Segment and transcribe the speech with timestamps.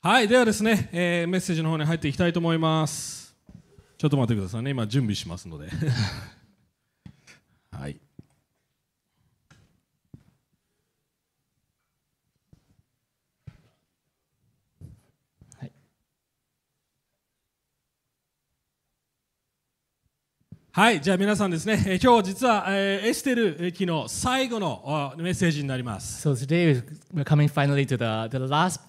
[0.00, 3.34] はい、ではですね、えーメッセージの方に入っていきたいと思います。
[3.98, 5.68] ちょっと待ってくださいね、今準備しますので。
[7.72, 7.98] はい。
[15.58, 15.72] はい
[20.70, 26.28] はい、じゃあ皆さんですね、えー今日実は、えーエステル記の最後のあメッセージになります。
[26.28, 28.87] So today we're coming finally to the, the last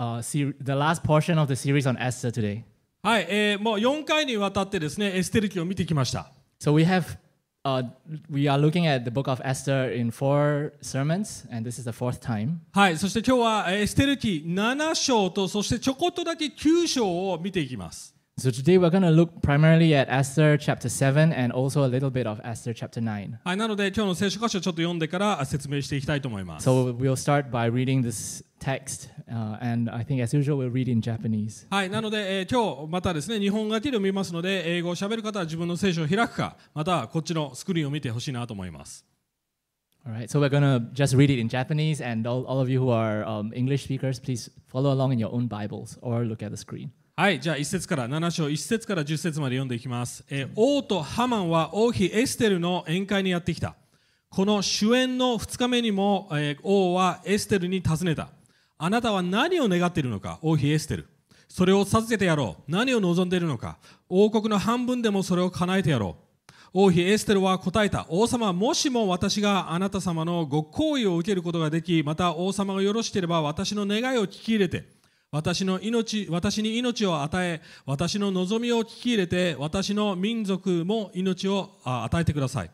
[0.00, 2.62] uh, ser- the last portion of the series on Esther today.
[3.02, 6.32] はい、えーもう4回にわたってですね、エステル記を見てきました。
[6.60, 7.16] So we have
[7.64, 7.86] uh,
[8.30, 11.90] we are looking at the book of Esther in four sermons, and this is the
[11.90, 12.56] fourth time.
[12.72, 18.14] はい、そして今日はえーエステル記7章とそしてちょこっとだけ9章を見ていきます。
[18.39, 22.27] So today we're going to look primarily at Esther chapter 7 and also a little bit
[22.27, 23.39] of Esther chapter 9.
[23.45, 26.67] はい、なので今日の聖書箇所をちょっと読んでから説明していきたいと思います。
[26.67, 30.91] So we'll start by reading this text, uh, and I think as usual we'll read
[30.91, 31.65] in Japanese.
[31.69, 39.05] はい、なので、えー今日またですね日本語だけで読みますので英語をしゃべる方は自分の聖書を開くかまたはこっちのスクリーンを見てほしいなと思います。
[40.05, 42.69] All right, so we're going to just read it in Japanese, and all, all of
[42.69, 46.43] you who are um, English speakers, please follow along in your own Bibles or look
[46.43, 46.91] at the screen.
[47.16, 50.24] はい、じゃあ1節から7章1節から10節まで読んでいきます。
[50.30, 53.74] えー王とハマンは王妃エステルの宴会にやってきた。
[54.30, 58.28] この主演の2日目にも、えー王はエステルに尋ねた。
[58.78, 61.08] あなたは何を願っているのか、王妃エステル。
[61.46, 62.70] それを授けてやろう。
[62.70, 63.76] 何を望んでいるのか。
[64.08, 66.52] 王国の半分でもそれを叶えてやろう。
[66.72, 68.06] 王妃エステルは答えた。
[68.08, 74.99] 王様、もしも私があなた様のご好意を受けることができ、また王様がよろしければ私の願いを聞き入れて、
[75.32, 82.70] 私の命私に命を与え私の望みを聞き入れて私の民族も命を与えてください。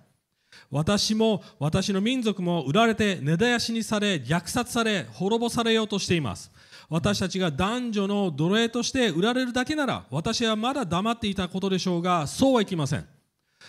[0.70, 6.50] 私も私の民族も売られて根絶やしにされ虐殺され滅ぼされようとしています。
[6.88, 13.06] 私たちが男女の奴隷として売られるだけなら私はまだ黙っていたことでしょうがそうはいきません。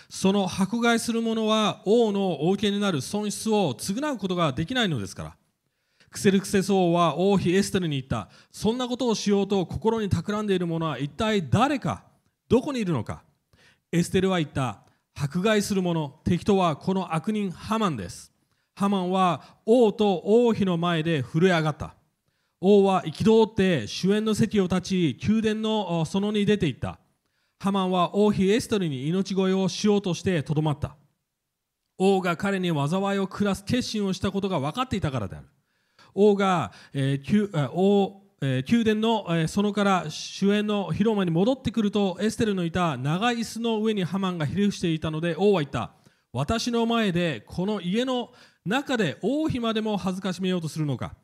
[0.08, 5.36] その迫害する者は王のお受けになる損失を償うことができないのですから。
[6.10, 8.28] クセルクセス王は王妃エステルに言った。
[8.50, 12.04] そんなことをしようと心に企んでいる者は一体誰か？
[12.48, 13.22] どこにいるのか？
[13.92, 14.80] エステルは言った。
[15.14, 16.20] 迫害する者。
[16.24, 18.32] 敵とはこの悪人ハマンです。
[18.74, 21.94] ハマンは王と王妃の前で震え上がった。
[22.60, 26.98] 王は憤って主演の席を立ち宮殿の園に出て行った。
[27.60, 30.96] ハマンは王妃エステルに命乞いをしようとしてとどまった。
[31.98, 35.46] 王が彼に災いを下す決心をしたことが分かっていたからである。
[36.20, 45.92] 王が、えー宮え王え宮殿の、えー園から主演の広間に戻ってくるとエステルのいた長い椅子の上にハマンがひれ伏していたので王は言った。
[46.32, 48.32] 私の前でこの家の
[48.66, 51.14] 中で王妃までも恥ずかしめようとするのか。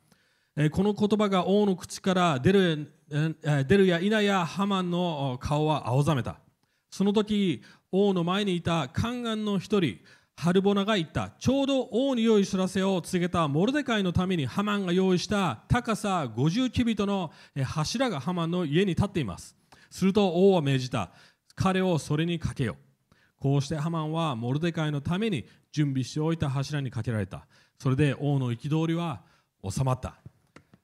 [0.55, 6.39] えこの言葉が王の口から出るえー出るや否やハマンの顔は青ざめた。
[6.89, 9.99] その時王の前にいた宦官の一人
[10.35, 11.31] ハルボナが言った。
[11.39, 17.31] ちょうど王に用意知らせを告げたモルデカイのためにハマンが用意した高さ50キビトの
[17.63, 19.55] 柱がハマンの家に立っています。
[19.89, 21.11] すると王は命じた。
[21.55, 22.75] 彼をそれにかけよ
[23.39, 27.47] こうしてハマンはモルデカイのために準備しておいた柱にかけられた。
[27.79, 29.21] それで王の憤りは
[29.67, 30.15] 収まった。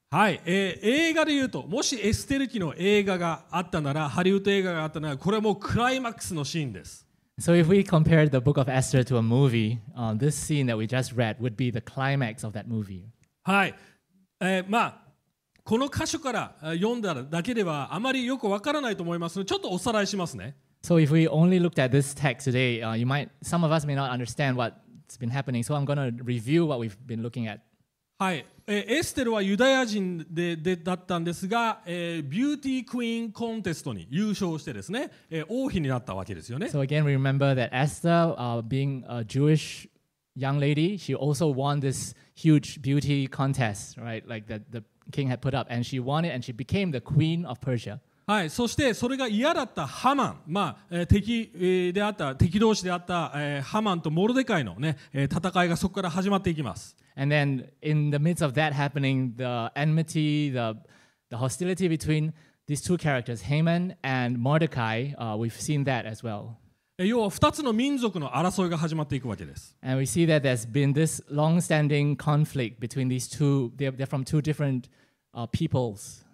[0.10, 7.08] はい、えー映画で言うともしエステル記の映画があったならハリウッド映画があったならこれはもうクライマックスのシーンです。
[7.41, 10.87] So if we compare the book of Esther to a movie, uh, this scene that we
[10.87, 13.05] just read would be the climax of that movie.
[13.45, 13.75] はい、
[14.41, 15.03] えーまあ
[15.65, 23.85] この箇所からえー読んだだけではあまりよくわからないと思いますのでちょっとおさらいしますね So if we only looked at this text today, uh, you might some of us
[23.85, 25.65] may not understand what's been happening.
[25.65, 27.61] So I'm going to review what we've been looking at.
[28.22, 36.68] はい、えーエステルはユダヤ人ででだったんですが、えービューティークイーンコンテストに優勝してですね、えー王妃になったわけですよね。
[36.68, 39.90] So again, we remember that Esther, uh, being a Jewish
[40.36, 44.24] young lady, she also won this huge beauty contest, right?
[44.30, 47.02] Like that the king had put up, and she won it, and she became the
[47.02, 48.00] queen of Persia.
[48.32, 56.96] はい、そしてそれが嫌だったハマン、まあえー敵、えーであった敵同士であった、えーハマンとモルデカイの、ねえー戦いがそこから始まっていきます。
[57.18, 60.78] And then in the midst of that happening, the enmity, the,
[61.30, 62.32] the hostility between
[62.68, 66.52] these two characters, Haman and Mordecai, uh, we've seen that as well.
[67.00, 69.76] えー要は2つの民族の争いが始まっていくわけです。
[69.84, 73.74] And we see that there's been this long-standing conflict between these two.
[73.76, 74.88] They're, they're from two different
[75.34, 76.24] uh, peoples,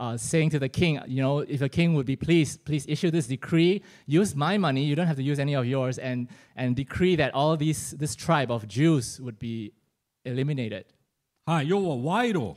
[0.00, 3.10] uh, saying to the king, you know, if the king would be pleased, please issue
[3.10, 6.76] this decree, use my money, you don't have to use any of yours, and, and
[6.76, 9.72] decree that all these, this tribe of Jews would be
[10.24, 10.84] eliminated.
[11.46, 12.56] はい、要は賄賂を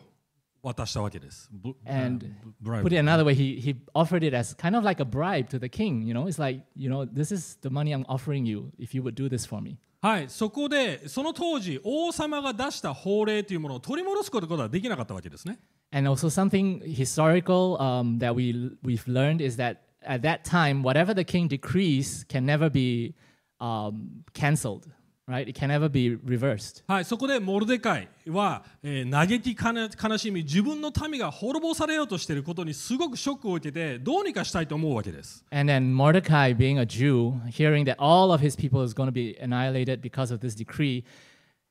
[0.64, 1.48] 渡したわけです。
[1.52, 2.26] ブ And
[2.60, 5.48] ブライブ put it another way, he, he offered it as kind of like a bribe
[5.50, 8.46] to the king, you know, it's like, you know, this is the money I'm offering
[8.46, 9.78] you if you would do this for me.
[10.05, 15.59] はい、そこでその当時王様が出した法令というものを取り戻すことはできなかったわけですね。
[15.93, 21.25] And also something historical um, that we we've learned is that at that time, whatever the
[21.25, 23.15] king decrees can never be
[23.61, 24.83] um, cancelled,
[25.27, 25.49] right?
[25.49, 26.83] It can never be reversed.
[26.87, 35.45] はい、そこでモルデカイは、えー嘆き悲しみ自分の民が滅ぼされようとしていることにすごくショックを受けてどうにかしたいと思うわけです。
[35.51, 39.37] And then Mordecai, being a Jew, hearing that all of his people is going to be
[39.41, 41.05] annihilated because of this decree,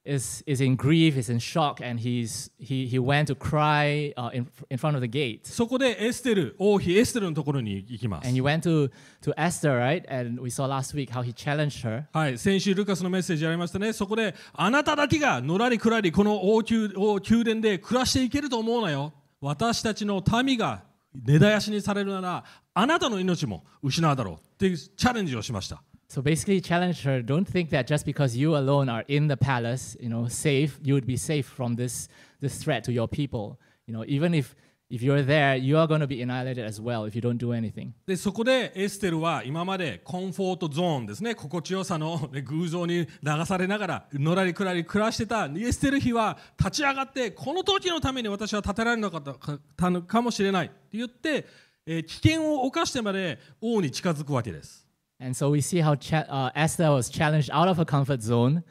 [0.06, 4.30] is is in grief, is in shock, and he's he he went to cry uh,
[4.34, 5.42] in in front of the gate.
[5.44, 8.92] そこでエステル王妃エステルのところに行きます And he went to
[9.22, 10.06] to Esther, right?
[10.10, 12.04] And we saw last week how he challenged her.
[12.12, 20.84] はい、先週ルカスのメッセージありましたねそこであなただけがのらりくらりこの王宮王宮殿で暮らしていけると思うなよ私たちの民が
[21.14, 25.82] 根絶やしにされるならあなたの命も失うだろうっていうチャレンジをしました
[26.14, 27.24] So basically, challenge her.
[27.24, 30.94] Don't think that just because you alone are in the palace, you know, safe, you
[30.94, 32.08] would be safe from this
[32.40, 33.58] this threat to your people.
[33.88, 34.56] You know, even if
[34.92, 37.52] if you're there, you are going to be annihilated as well if you don't do
[37.52, 37.94] anything.
[38.06, 51.48] でそこでエステルは今までコンフォートゾーンですね心地よさのね偶像に流されながらのらりくらり暮らしてたエステル妃は立ち上がってこの時のために私は立てられなかったかたのかもしれないって言って、
[51.88, 54.83] えー危険を冒してまで王に近づくわけです
[55.23, 58.63] And so we see how cha- uh, Esther was challenged out of her comfort zone,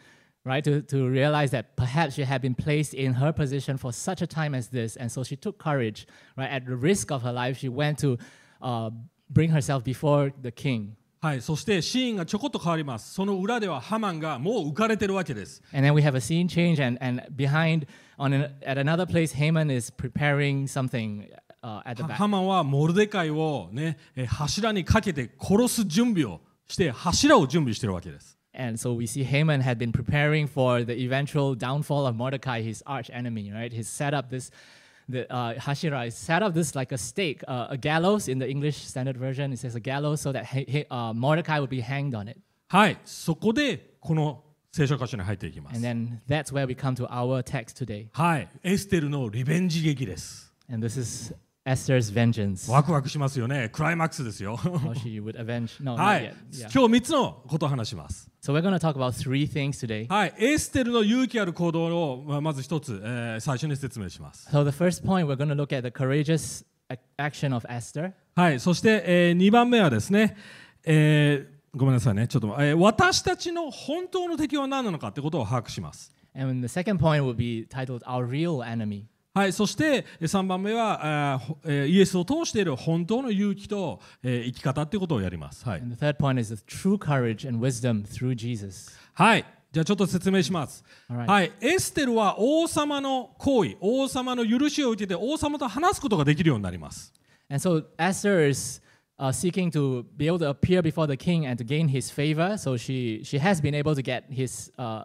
[0.45, 0.63] right?
[0.63, 4.27] To, to realize that perhaps she had been placed in her position for such a
[4.27, 4.95] time as this.
[4.95, 6.07] And so she took courage,
[6.37, 6.49] right?
[6.49, 8.17] At the risk of her life, she went to
[8.61, 8.91] uh,
[9.29, 10.95] bring herself before the king.
[11.19, 17.87] はい、そしてシーンがちょこっと変わりますその裏ではハマンがもう浮かれてるわけです And then we have a scene change, and, and behind,
[18.19, 28.92] on an, at another place, Haman is preparing something uh, at the ハマンはモルデカイを、ね、えー柱にかけて殺す準備をして柱を準備してるわけです And so
[28.92, 33.50] we see Haman had been preparing for the eventual downfall of Mordecai, his arch enemy,
[33.50, 33.72] right?
[33.72, 34.50] He's set up this,
[35.08, 38.46] the uh, Hashira is set up this like a stake, uh, a gallows in the
[38.50, 39.54] English Standard Version.
[39.54, 40.44] It says a gallows so that
[40.90, 42.38] uh, Mordecai would be hanged on it.
[42.68, 45.84] はい、そこでこの聖書箇所に入っていきま And す。
[45.86, 48.08] then that's where we come to our text today.
[48.12, 50.52] はい、エステルのリベンジ劇です。
[50.70, 52.12] And this is Esther's
[52.72, 53.68] ワクワクしますよね。
[53.72, 54.56] クライマックスですよ。
[54.56, 56.34] はい。
[56.58, 58.28] 今日3つのことを話します。
[60.08, 60.34] はい。
[60.38, 64.48] エステルの勇気ある行動をまず1つ、えー、最初に説明します。
[68.34, 68.58] はい。
[68.58, 70.36] そして、えー、2番目はですね、
[70.84, 72.26] えー、ごめんなさいね。
[72.26, 76.12] ちょっと、えー、私たちの本当の敵は何なのかということを把握します。
[76.34, 79.11] And the second point will be titled Our Real Enemy.
[79.34, 85.64] はい、そして3番目は、イエスを通している本当の勇気と、えー生き方っていうことをやります。
[85.66, 88.92] はい the third point is the true courage and wisdom through Jesus.
[89.14, 89.44] はい。
[89.72, 90.84] じゃあちょっと説明します。
[91.10, 91.26] Alright.
[91.26, 91.52] はい。
[91.62, 97.14] エステルは王様の行為、王様の許しを受けて王様と話すことができるようになります。
[97.48, 98.82] And so Esther is
[99.18, 102.58] uh, seeking to be able to appear before the king and to gain his favor.
[102.58, 105.04] So she, she has been able to get his uh,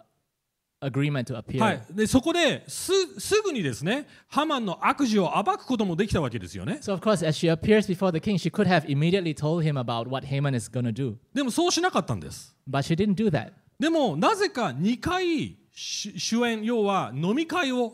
[0.81, 1.59] agreement to appear.
[1.59, 1.81] はい。
[1.91, 6.79] で、そこですすぐにですね、ハマンの悪事を暴くこともできたわけですよね。
[6.81, 10.07] So, of course, as she appears before the king, she could have immediately told him about
[10.09, 11.15] what Haman is going to do.
[11.33, 12.55] でもそうしなかったんです。
[12.69, 13.51] But she didn't do that.
[13.79, 17.93] でもなぜか2回し主演、要は飲み会を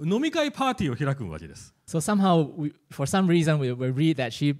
[0.00, 1.74] 飲み会パーティーを開くわけです。
[1.86, 4.56] So, somehow, we, for some reason, we, we read that she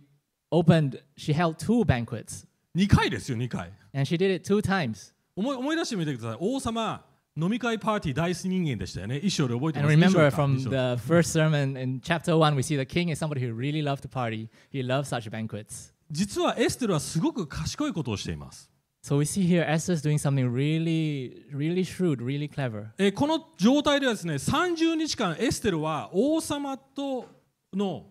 [0.50, 2.46] opened, she held two banquets.
[2.76, 3.72] 2回ですよ、2回。
[3.92, 5.12] And she did it two times.
[5.36, 6.38] 思い思い出してみてください。
[6.40, 7.04] 王様、
[7.40, 9.18] 飲み会パーティー大好き人間でしたよね。
[9.18, 13.10] 一章で覚えて And ます remember 二章か from the first sermon in chapter one, we see the king
[13.10, 14.48] is somebody who really loved to party.
[14.72, 15.92] He loved such banquets.
[16.10, 18.68] 実はエステルはすごく賢いことをしています。
[19.04, 22.88] So we see here Esther's doing something really, really shrewd, really clever.
[22.98, 27.26] えーこの状態ではですね30日間エステルは王様と
[27.72, 28.06] の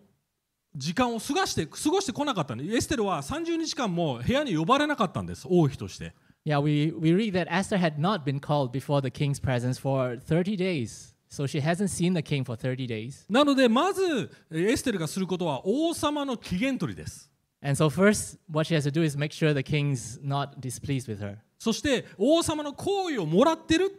[0.74, 6.14] 時間を過ごして過ごしてこなかったんでエステルは30日間も部屋に呼ばれなかったんです王妃として
[6.47, 10.17] Yeah, we, we read that Esther had not been called before the king's presence for
[10.17, 11.13] 30 days.
[11.29, 13.25] So she hasn't seen the king for 30 days.
[13.29, 17.29] なのでまずエステルがすることは王様の機嫌取りです
[17.65, 21.07] And so, first, what she has to do is make sure the king's not displeased
[21.07, 21.37] with her.
[21.57, 23.89] そして王様の好意をもらってる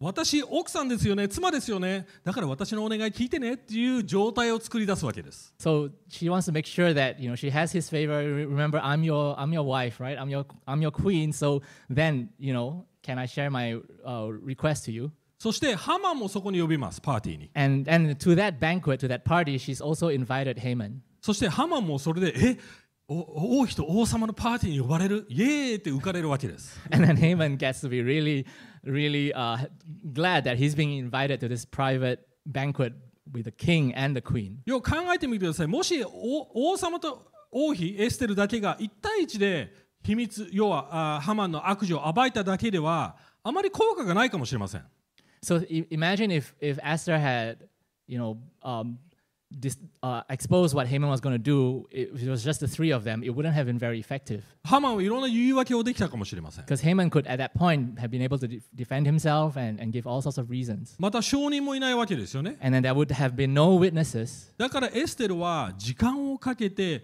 [0.00, 8.18] 私奥さんですよね妻ですよねだから私のお願い聞いてねっていう状態を作り出すわけです So she wants to make sure that you know she has his favor.
[8.18, 10.16] Re- Remember, I'm your I'm your wife, right?
[10.16, 11.32] I'm your I'm your queen.
[11.32, 15.10] So then, you know, can I share my uh, request to you?
[15.40, 21.00] そしてハマンもそこに呼びますパーティーに And and to that banquet, to that party, she's also invited Haman.
[21.20, 22.58] そしてハマンもそれでえお
[23.10, 28.44] 王妃と王様のパーティーに呼ばれるイエーイって浮かれるわけです And then Haman gets to be really,
[28.84, 29.66] really uh,
[30.12, 32.92] glad that he's being invited to this private banquet
[33.32, 34.58] with the king and the queen.
[34.66, 39.72] よく考えてみてくださいもしお王様と王妃エステルだけが1対1で
[40.02, 44.84] 秘密要はあハマンの悪事を暴いただけではあまり効果がないかもしれません
[45.42, 47.68] So imagine if if Esther had,
[48.06, 48.98] you know, um,
[49.51, 51.85] dis, uh, exposed what Haman was going to do.
[51.91, 56.65] If it was just the three of them, it wouldn't have been very effective ハマンはいろんな言い訳をできたかもしれません
[56.65, 59.91] because Haman could, at that point, have been able to de- defend himself and, and
[59.91, 60.95] give all sorts of reasons.
[60.97, 64.51] また証人もいないわけですよね And then there would have been no witnesses.
[64.57, 67.03] だからエステルは時間をかけて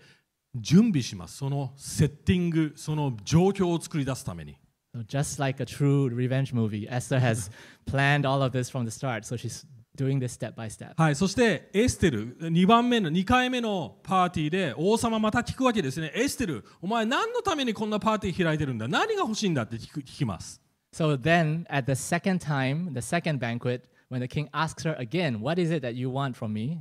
[0.56, 4.58] 準備しますそのセッティングその状況を作り出すために
[4.96, 7.52] So just like a true revenge movie, Esther has
[7.86, 9.24] planned all of this from the start.
[9.24, 9.64] So she's
[9.97, 10.95] doing this step by step.
[10.97, 20.61] はい、そしてエステル2番目の2回目のパーティーで王様また聞くわけですねエステルお前何のためにこんなパーティー開いてるんだ何が欲しいんだって聞く聞きます
[20.93, 25.41] So then, at the second time, the second banquet, when the king asks her again,
[25.41, 26.79] What is it that you want from me?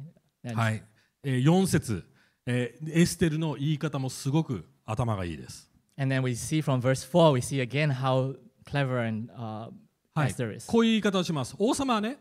[0.53, 0.84] はい、
[1.24, 2.03] えー4節、
[2.46, 5.70] えーエステルの言い方もすごく頭がいいです。
[5.98, 9.72] And then we see from verse 4, we see again how clever and uh,
[10.13, 11.55] はい Esther is.、こういう言い方をします。
[11.58, 12.20] 王様はね、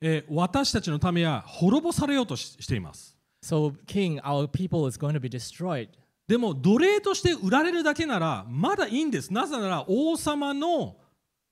[0.00, 3.16] えー私たちのためは滅ぼされようとししています。
[3.42, 5.88] So, king, our people is going to be destroyed.
[6.28, 9.32] でも奴隷として売られるだけならまだいいんです。
[9.32, 10.96] なぜなら王様の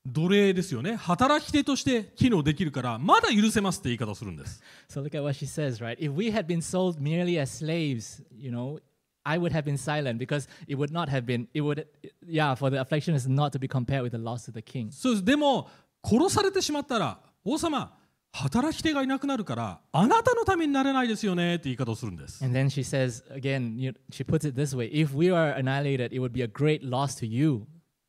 [0.04, 0.96] 奴隷ですよね。
[0.96, 4.60] 働き手として機能できるからまだ許せますって言い方をするんです。
[4.90, 5.96] So, look at what she says, right?
[5.98, 8.80] If we had been sold merely as slaves, you know,
[9.24, 11.86] I would have been silent because it would not have been, it would,
[12.26, 14.90] yeah, for the affliction is not to be compared with the loss of the king.
[14.90, 15.24] そうです。
[15.24, 15.70] でも
[16.02, 17.96] 殺されてしまったら王様
[18.36, 22.44] 働き手がいなくなるからあなたのためになれないですよねって言い方をするんです。
[22.44, 26.32] And then she says again, she puts it this way if we are annihilated, it would
[26.32, 27.64] be a great loss to you.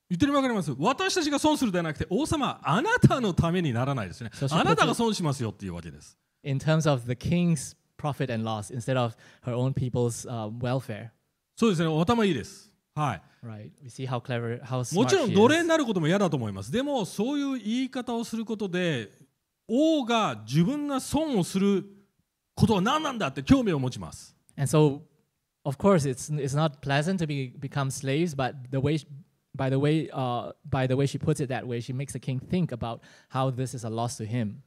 [0.10, 9.15] 言ってるわかります私たちが損するではなくて王様あなたのためにならないですねそしてあなたが損しますよっていうわけです In terms of the king's profit and loss instead of
[9.46, 11.10] her own people's uh, welfare.
[11.55, 13.70] そうですねお頭いいですはい Right.
[13.84, 19.12] We see how clever, how も smart ちろん奴隷.になることも嫌だと思いますでもそういう言い方をすることで
[19.67, 21.86] 王が自分が損をする
[22.55, 25.01] ことは何なんだって興味を持ちます And so,
[25.65, 28.98] of course, it's it's not pleasant to be become slaves, but the way,
[29.53, 32.19] by the way, uh, by the way she puts it that way, she makes the
[32.19, 34.62] king think about how this is a loss to him.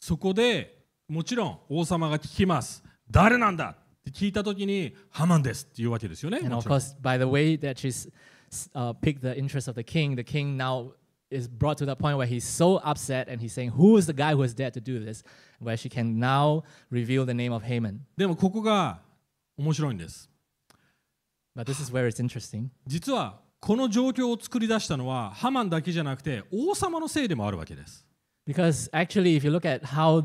[0.00, 8.10] そこでもちろん王様が聞きます誰なんだって聞いた時にハマンですっていうわけですよね And も of course, by the way that she's
[8.74, 10.92] uh, picked the interest of the king, the king now
[11.30, 14.12] is brought to the point where he's so upset and he's saying, "Who is the
[14.12, 15.24] guy who has dared to do this?"
[15.60, 18.00] Where she can now reveal the name of Haman.
[18.16, 19.00] でもここが
[19.56, 20.28] 面白いんです
[21.56, 28.06] But this is where it's interesting 実はこの状況を作り出したのはハマンだけじゃなくて王様のせいでもあるわけです
[28.46, 30.24] because actually, if you look at how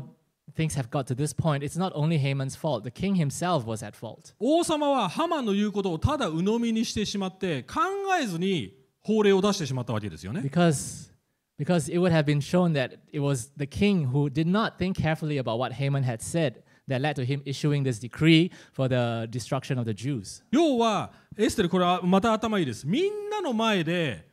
[0.54, 2.82] things have got to this point, it's not only Haman's fault.
[2.82, 4.34] The king himself was at fault.
[4.40, 7.80] 王様はハマンの言うことをただ鵜呑みにしてしまって考
[8.20, 8.75] えずに
[9.06, 11.12] 法令を出してしまったわけですよね Because,
[11.58, 14.94] because it would have been shown that it was the king who did not think
[14.94, 19.28] carefully about what Haman had said that led to him issuing this decree for the
[19.30, 20.42] destruction of the Jews.
[20.50, 24.26] 要はエステルこれはまた頭いいですみんなの前で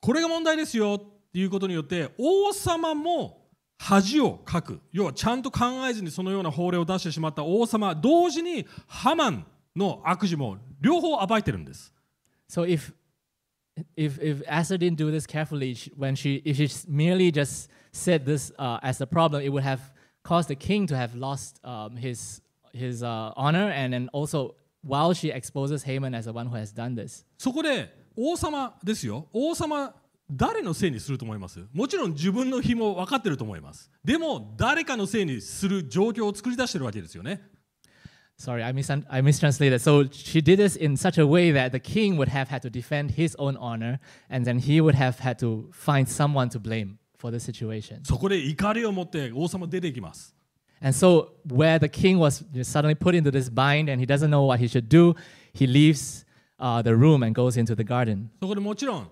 [0.00, 3.44] これが問題ですよっていうことによって王様も
[3.78, 9.46] 恥をかく要はちゃんと考えずにそのような法令を出してしまった王様同時にハマン
[9.76, 11.92] の悪事も両方暴いてるんです
[12.48, 12.92] So if
[13.96, 18.24] if if Esther didn't do this carefully, she- when she if she merely just said
[18.24, 19.80] this uh, as a problem, it would have
[20.22, 22.40] caused the king to have lost um, his
[22.72, 26.72] his uh, honor, and then also while she exposes Haman as the one who has
[26.72, 27.24] done this.
[27.38, 29.92] そこで王様ですよ王様
[30.30, 37.42] 誰のせいにすると思いますもちろん自分の非も分かってると思いますでも誰かのせいにする状況を作り出してるわけですよね
[38.37, 39.81] Sorry, I, misun- I mistranslated.
[39.81, 42.69] So she did this in such a way that the king would have had to
[42.69, 43.99] defend his own honor,
[44.29, 47.99] and then he would have had to find someone to blame for the situation.
[48.03, 50.33] そこで怒りを持って王様出てきます
[50.81, 54.29] And so, where the king was just suddenly put into this bind and he doesn't
[54.29, 55.13] know what he should do,
[55.53, 56.25] he leaves
[56.59, 58.29] uh, the room and goes into the garden.
[58.39, 59.11] そこでもちろん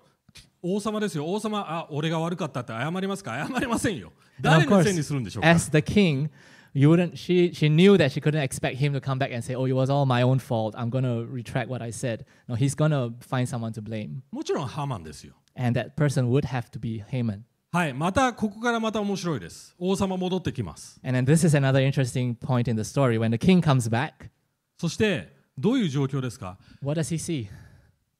[0.62, 6.30] 王様ですよ王様あ俺が悪かったって謝りますか謝りませんよ And 誰 of の course, せいにするんでしょうか as the king,
[6.72, 7.18] you wouldn't.
[7.18, 9.72] She she knew that she couldn't expect him to come back and say, "Oh, it
[9.72, 10.74] was all my own fault.
[10.76, 15.78] I'm gonna retract what I said." No, he's gonna find someone to blame, もちろんハマンですよ and
[15.78, 17.42] that person would have to be Haman.
[17.70, 23.18] はいまたここからまた面白いです王様戻ってきます And then this is another interesting point in the story.
[23.18, 24.30] When the king comes back,
[24.78, 27.48] そしてどういう状況ですか what does he see?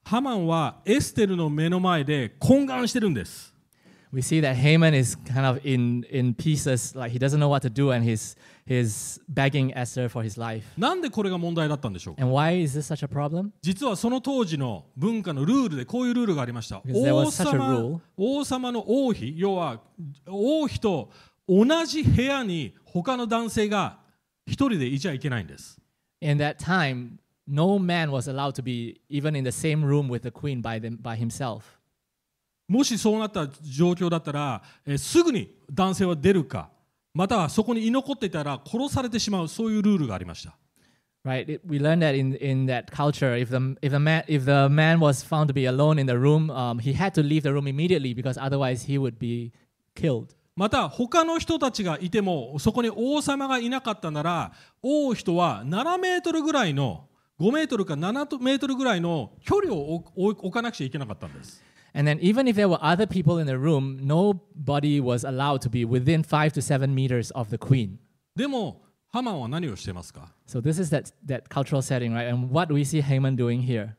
[0.04, 3.51] ハマンはエステルの目の前で懇願してるんです
[4.13, 7.63] We see that Haman is kind of in in pieces, like he doesn't know what
[7.63, 8.35] to do, and he's
[8.67, 10.63] he's begging Esther for his life.
[10.77, 13.49] なんでこれが問題だったんでしょうか And why is this such a problem?
[13.63, 17.99] 実はその当時の文化のルールでこういうルールがありました Because there 王 was such a 様 rule.
[18.15, 19.81] 王様の王妃要は
[20.27, 21.09] 王妃と
[21.49, 23.97] 同じ部屋に他の男性が
[24.45, 25.79] 一人でいちゃいけないんです
[26.21, 27.17] In that time,
[27.47, 30.79] no man was allowed to be even in the same room with the queen by
[30.79, 31.79] them by himself.
[32.67, 36.69] もしそうなった状況だったら、えーすぐに男性は出るか
[37.13, 40.57] またはそこに居残っていたら殺されてしまうそういうルールがありました
[41.25, 41.43] Right?
[41.49, 44.67] It- we learned that in, in that culture, if the if the man if the
[44.69, 47.53] man was found to be alone in the room, um, he had to leave the
[47.53, 49.53] room immediately because otherwise he would be
[49.95, 50.35] killed.
[50.55, 54.51] また他の人たちがいてもそこに王様がいなかったなら
[54.81, 57.07] 王妃とは7メートルぐらいの
[57.39, 61.63] 5メートルか7メートルぐらいの距離を置かなくちゃいけなかったんです
[61.94, 65.70] And then even if there were other people in the room, nobody was allowed to
[65.70, 67.98] be within five to seven meters of the queen.
[68.36, 72.28] でもハマンは何をしてますか So this is that that cultural setting, right?
[72.28, 73.94] And what do we see Haman doing here?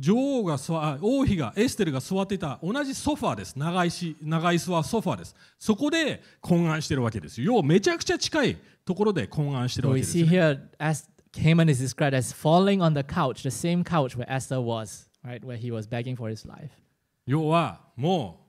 [0.00, 12.94] 女王が座あ王妃がエステルが座っていた同じソファーです長いし長い椅子はソファーですそこで懇願してるわけですよ要はめちゃくちゃ近いところで懇願してる So わけ we です see よね、 here as Haman is described as falling on
[12.94, 15.44] the couch, the same couch where Esther was, right?
[15.44, 16.70] Where he was begging for his life.
[17.25, 18.47] 要はも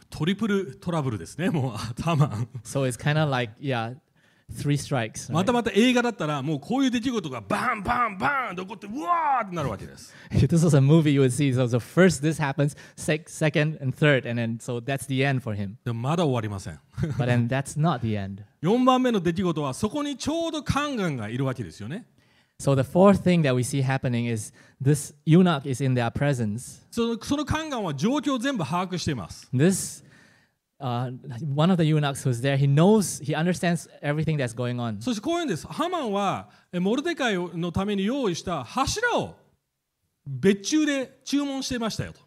[0.00, 3.94] うトリプルトラブルですねもうハマン So it's kind of like, yeah,
[4.52, 5.32] three strikes.
[5.32, 5.44] ま?
[5.44, 11.50] たまた映画だったらもうこういう出来事がバンバンバンと起こってうわーってなるわけです this was a movie, you would see.
[11.52, 15.40] So, so first this happens, sec- second and third, and then so that's the end
[15.42, 15.76] for him.
[15.84, 16.78] でもまだ終わりません
[17.18, 18.42] But then that's not the end.
[18.62, 22.06] 4番目の出来事はそこにちょうどカンガンがいるわけですよね
[22.59, 24.51] So the fourth thing that we see happening is
[24.81, 26.81] this eunuch is in their presence.
[26.91, 30.03] そのそのカンガンは状況を全部把握しています This
[30.81, 31.11] uh,
[31.55, 35.01] one of the eunuchs who's there, he knows, he understands everything that's going on.
[35.01, 39.35] そしてこういうんですハマンはえモルデカイのために用意した柱を
[40.27, 42.19] 別注で注文していましたよと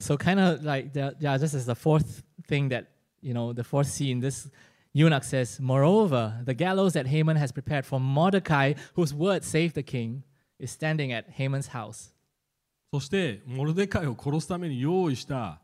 [0.00, 2.86] So kind of like the, yeah, this is the fourth thing that
[3.22, 4.20] you know, the fourth scene.
[4.20, 4.50] This
[4.92, 9.82] eunuch says, "Moreover, the gallows that Haman has prepared for Mordecai, whose word saved the
[9.82, 10.22] king,
[10.58, 12.12] is standing at Haman's house."
[12.92, 15.60] そしてモルデカイを殺すために用意した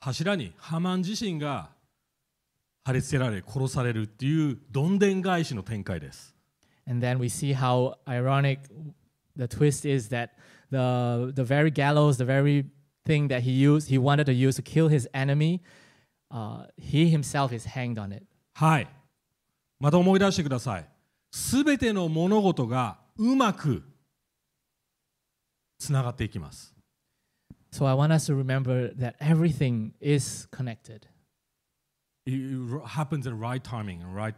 [0.00, 1.70] 柱にハマン自身が
[2.84, 6.34] 貼り付けられ殺されるっていうどんでん返しの展開です
[6.86, 8.60] And then we see how ironic
[9.36, 10.30] the twist is that
[10.70, 12.66] the the very gallows, the very
[13.06, 15.62] thing that he used, he wanted to use to kill his enemy,
[16.30, 18.26] uh, he himself is hanged on it.
[18.57, 18.87] はい
[19.79, 20.85] また思い出してください
[21.29, 23.83] すべての物事がうまく
[25.77, 26.73] つながっていきます
[27.71, 31.05] So I want us to remember that everything is connected.
[32.25, 32.33] It
[32.87, 34.33] happens in right timing and right,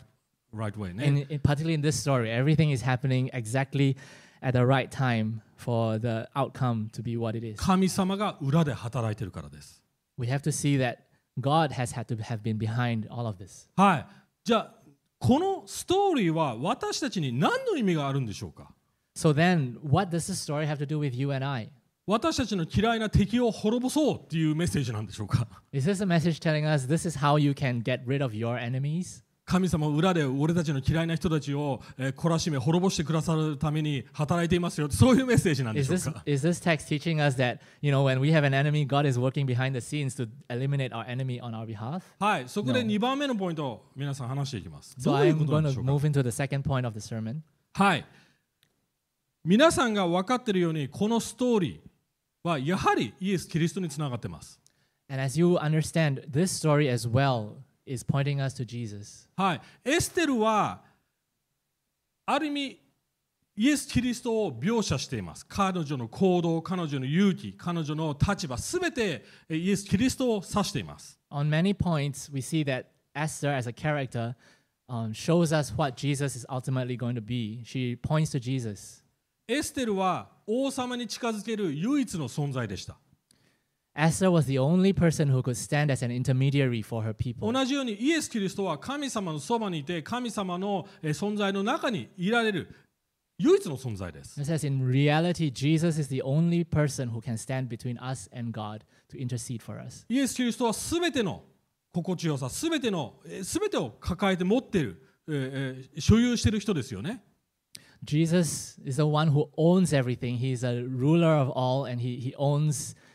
[0.52, 3.96] right way ね And particularly in this story, everything is happening exactly
[4.42, 7.56] at the right time for the outcome to be what it is.
[7.58, 9.82] 神様が裏で働いてるからです
[10.18, 11.09] We have to see that
[11.40, 13.68] God has had to have been behind all of this.
[13.76, 14.06] はい
[14.44, 14.74] じゃあ
[15.20, 18.72] このストーリーは私たちに何の意味があるんでしょうか
[19.16, 21.70] So then, what does this story have to do with you and I?
[22.08, 28.34] 私たちの嫌いな敵を滅ぼそうっていうメッセージなんでしょうか Is this a message telling us this is how you can get rid of
[28.34, 29.24] your enemies?
[29.50, 38.30] 神様は裏で俺たちの嫌いな人たちを、えー懲らしめ滅ぼしてくださるために働いていますよそういうメッセージなんで Is しょう this か is this text teaching us that you know when we
[38.32, 41.66] have an enemy, God is working behind the scenes to eliminate our enemy on our
[41.66, 42.02] behalf?
[42.20, 42.90] はいそこで No.
[42.92, 47.38] 2番目のポイントを皆さん話していきます So I'm going で to move into the second point of the sermon.
[47.74, 48.06] はい
[49.46, 54.60] 皆さんが分かっているようにこのストーリーはやはりイエス・キリストにつながっています
[55.10, 57.56] And as you understand, this story as well
[57.92, 59.28] is pointing us to Jesus.
[59.36, 60.82] はいエステルは
[62.26, 62.80] ある意味
[63.56, 65.46] イエス・キリストを描写しています。
[65.46, 71.20] 彼女の行動、彼女の勇気、彼女の立場、すべてえイエス・キリストを指しています。
[71.30, 74.34] On many points, we see that Esther, as a character,
[74.88, 77.62] um, shows us what Jesus is ultimately going to be.
[77.66, 79.04] She points to Jesus.
[79.46, 82.96] エステルは王様に近づける唯一の存在でした。
[84.00, 87.52] Esther was the only person who could stand as an intermediary for her people.
[87.52, 92.70] 同じようにイエス・キリストは神様のそばにいて神様の存在の中にいられる
[93.40, 94.40] 唯一の存在です。
[94.40, 98.82] It says in reality, Jesus is the only person who can stand between us and God
[99.12, 100.06] to intercede for us.
[100.08, 101.44] イエス・キリストはすべての
[101.94, 107.22] 心地よさ、すべてのすべてを抱えて持っている、えー、所有している人ですよね。
[108.04, 110.38] Jesus is the one who owns everything.
[110.38, 113.09] He is a ruler of all and he, he owns everything.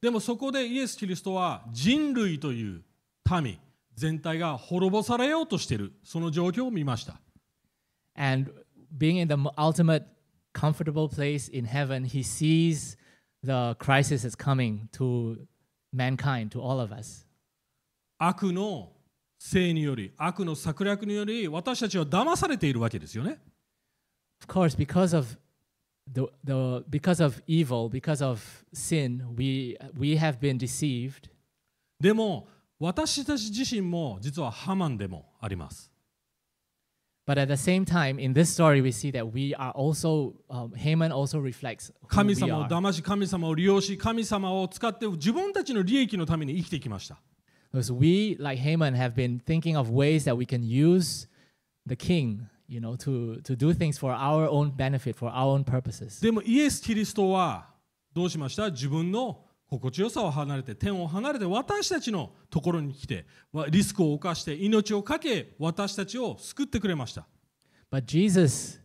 [0.00, 2.82] でもそこでイエス・キリストは人類という
[3.42, 3.58] 民
[3.94, 7.20] 全体が滅ぼされようとしているその状況を見ました。
[8.16, 8.52] And
[8.96, 10.04] being in the ultimate
[10.52, 12.96] comfortable place in heaven, he sees
[13.42, 15.46] the crisis is coming to
[15.92, 17.26] mankind, to all of us.
[18.18, 18.92] 悪の
[19.38, 23.38] せいにより、悪の策略により私たちは騙されているわけですよね。
[24.42, 25.38] Of course, because of
[26.11, 31.29] the, the because of evil, because of sin, we we have been deceived.
[31.99, 32.47] でも
[32.79, 35.91] 私たち自身も実はハマンでもあります。
[37.27, 40.73] But at the same time, in this story, we see that we are also um,
[40.73, 42.67] Haman also reflects who 神 we 様を are.
[42.67, 47.21] 騙し、神様を利用し、神様を使って自分たちの利益のために生きてきました。
[47.71, 51.27] Because we, like Haman, have been thinking of ways that we can use
[51.85, 55.64] the king, you know, to, to do things for our own benefit, for our own
[55.64, 56.20] purposes.
[56.20, 57.66] でもイエス・キリストは
[58.12, 67.26] どうしました自分の心地よさを離れて天を離れて私たちのところに来てわリスクを冒して命を懸け私たちを救ってくれました
[67.90, 68.80] But Jesus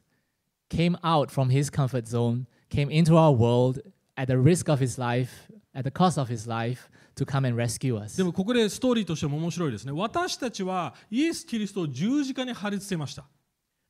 [0.69, 3.81] came out from his comfort zone, came into our world
[4.15, 7.57] at the risk of his life, at the cost of his life, to come and
[7.57, 8.17] rescue us.
[8.17, 13.25] でもここでストーリーとしても面白いですね私たちはイエス・キリストを十字架に貼り付けました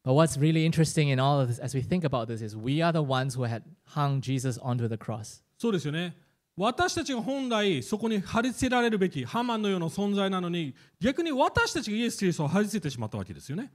[0.04, 2.82] But what's really interesting in all of this, as we think about this, is we
[2.82, 5.42] are the ones who had hung Jesus onto the cross.
[5.58, 6.14] そうですよね
[6.56, 13.72] 私たちが本来そこに貼り付けられるべきハマンのような存在なのに逆に私たちがイエス・キリストを貼り付けてしまったわけですよね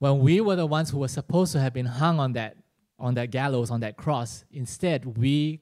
[0.00, 2.54] When we were the ones who were supposed to have been hung on that,
[2.98, 5.60] on that gallows, on that cross, instead we,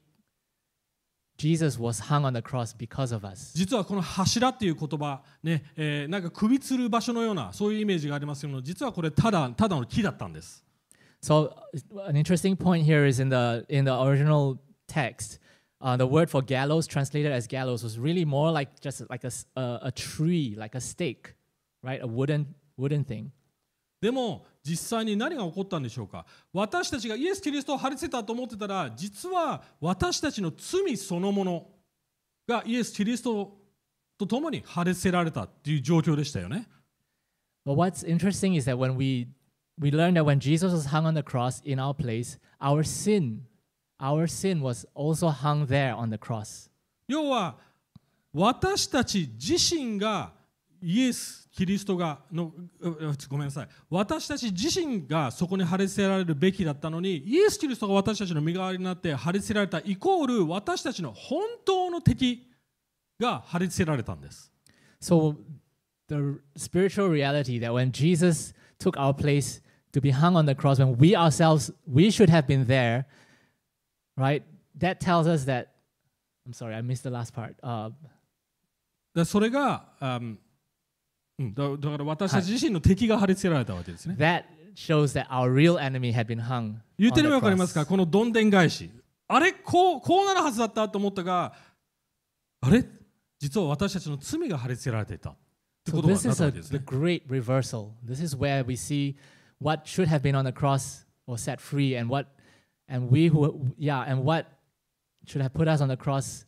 [1.36, 3.52] Jesus was hung on the cross because of us.
[3.56, 10.62] 実はこの柱っていう言葉ね、えーなんか首吊る場所のようなそういうイメージがありますけども実はこれただただの木だったんです
[11.22, 11.52] So
[11.94, 15.38] uh, an interesting point here is in the in the original text,
[15.82, 19.28] uh, the word for gallows, translated as gallows, was really more like just like a,
[19.28, 21.34] s- a- a tree, like a stake,
[21.82, 22.00] right?
[22.02, 23.32] A wooden wooden thing.
[24.05, 31.67] でも実際に何が起こったんでしょうか私たちがイエス・キリストを貼り付けたと思ってたら実は私たちの罪そのもの
[32.47, 33.57] がイエス・キリスト
[34.15, 36.67] と共に貼り付けられたっていう状況でしたよね
[37.65, 39.27] But what's interesting is that when we
[39.81, 43.47] we learn that when Jesus was hung on the cross in our place, our sin,
[43.99, 46.69] our sin was also hung there on the cross.
[47.07, 47.55] 要は
[48.31, 50.31] 私たち自身が
[50.87, 52.53] イエス・キリストがの
[53.27, 62.47] ごめんなさい私たち自身がそこに貼り付けられるべきだったのにイエス・キリストが私たちの身代わりになって貼り付けられたイコール私たちの本当の敵
[63.19, 64.51] が貼り付けられたんです
[65.01, 65.37] So
[66.07, 69.61] the spiritual reality that when Jesus took our place
[69.93, 73.05] to be hung on the cross, when we ourselves we should have been there,
[74.17, 74.43] right?
[74.75, 75.71] That tells us that.
[76.45, 77.55] I'm sorry, I missed the last part.
[77.63, 77.91] Uh,
[79.15, 80.37] だそれが、あん
[81.37, 84.45] うん、だだから私たち自身の敵が貼り付けられたわけですね、that
[84.75, 86.75] shows that our real enemy had been hung.
[86.97, 88.89] 言ってるの分かりますか.このどんでん返し
[89.27, 91.53] あれこうこうなるはずだったと思ったが
[92.61, 92.85] あれ
[93.39, 95.35] 実は私たちの罪が貼り付けられていたっ
[95.83, 97.89] てこ So とが this なっ is た a, わけです the ね great reversal.
[98.05, 99.15] This is where we see
[99.59, 102.27] what should have been on the cross was set free, and what,
[102.87, 104.45] and we who, yeah, and what
[105.25, 106.45] should have put us on the cross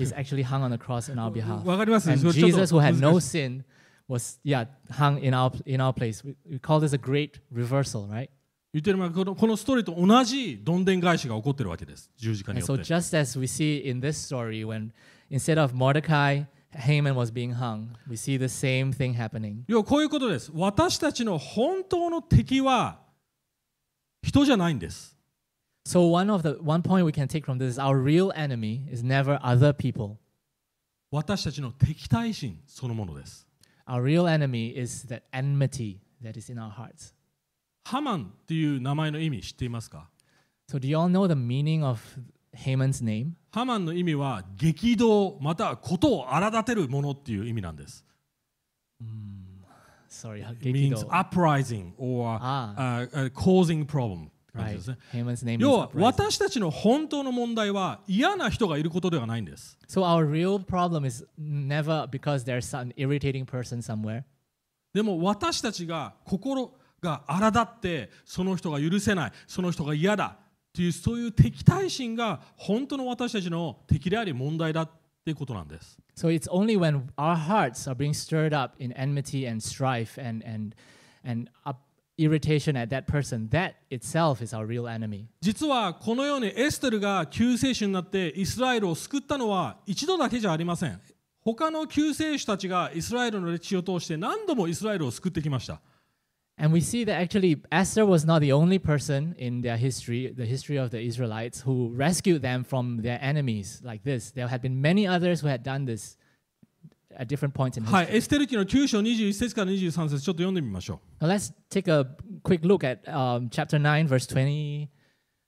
[0.00, 1.64] is actually hung on the cross in our behalf.
[1.66, 3.64] And Jesus, who had 難 no sin,
[4.08, 6.24] was yeah hung in our in our place.
[6.24, 8.30] We, we call this a great reversal, right?
[8.72, 14.92] 言ってるこのこのストーリーと同じどんでん返しが起こってるわけです十字架に And よ so って just as we see in this story, when
[15.28, 19.64] instead of Mordecai, Haman was being hung, we see the same thing happening.
[19.66, 23.00] 要はこういうことです私たちの本当の敵は
[24.22, 25.16] 人じゃないんです
[25.87, 28.87] So one of the one point we can take from this is our real enemy
[28.91, 30.17] is never other people.
[31.11, 33.47] 私たちの敵対心そのものです
[33.87, 37.13] Our real enemy is that enmity that is in our hearts.
[37.85, 40.09] ハマンっていう名前の意味知っていますか
[40.67, 42.01] So do you all know the meaning of
[42.55, 43.33] Haman's name?
[43.51, 48.03] ハマンの意味は激動またはことを荒立てるものっていう意味なんです。
[50.09, 51.09] Sorry, It means Gekido.
[51.11, 52.73] uprising or、 Ah.
[52.75, 54.76] uh, uh, causing problem って感じ Right.
[54.76, 55.54] ですね。
[55.54, 59.78] Name 要は.私たちの本当の問題は嫌な人がいることではないんです。
[59.88, 64.24] So our real problem is never because there's some irritating person somewhere.
[64.92, 74.90] でも私たちが心が荒立ってその人が許せないその人が嫌だっていうそういう敵対心が本当の私たちの敵であり問題だっ
[75.24, 75.98] ていうことなんです。
[76.16, 80.74] So it's only when our hearts are being stirred up in enmity and strife and and
[81.24, 81.78] and up
[82.20, 85.26] irritation at that person, that itself is our real enemy.
[85.40, 91.00] 実はこのようにエステルが救世主になってイスラエルを救ったのは一度だけじゃありません。
[91.40, 95.80] 他の救世主たちがイスラエルの歴史を通して何度もイスラエルを救ってきました。
[96.58, 100.76] And we see that actually Esther was not the only person in their history, the history
[100.76, 104.30] of the Israelites, who rescued them from their enemies like this.
[104.30, 106.18] There had been many others who had done this
[107.17, 108.17] at different points in はい、 history.
[108.17, 111.23] エステル記の9章21節から23節ちょっと読んでみましょう。
[111.23, 112.05] Now let's take a
[112.43, 114.87] quick look at um, chapter 9, verse 20,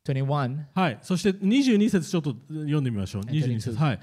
[0.06, 0.66] 21.
[0.74, 3.22] はい、そして22節ちょっと読んでみましょう。
[3.22, 3.78] And 22 22節。
[3.78, 4.00] はい。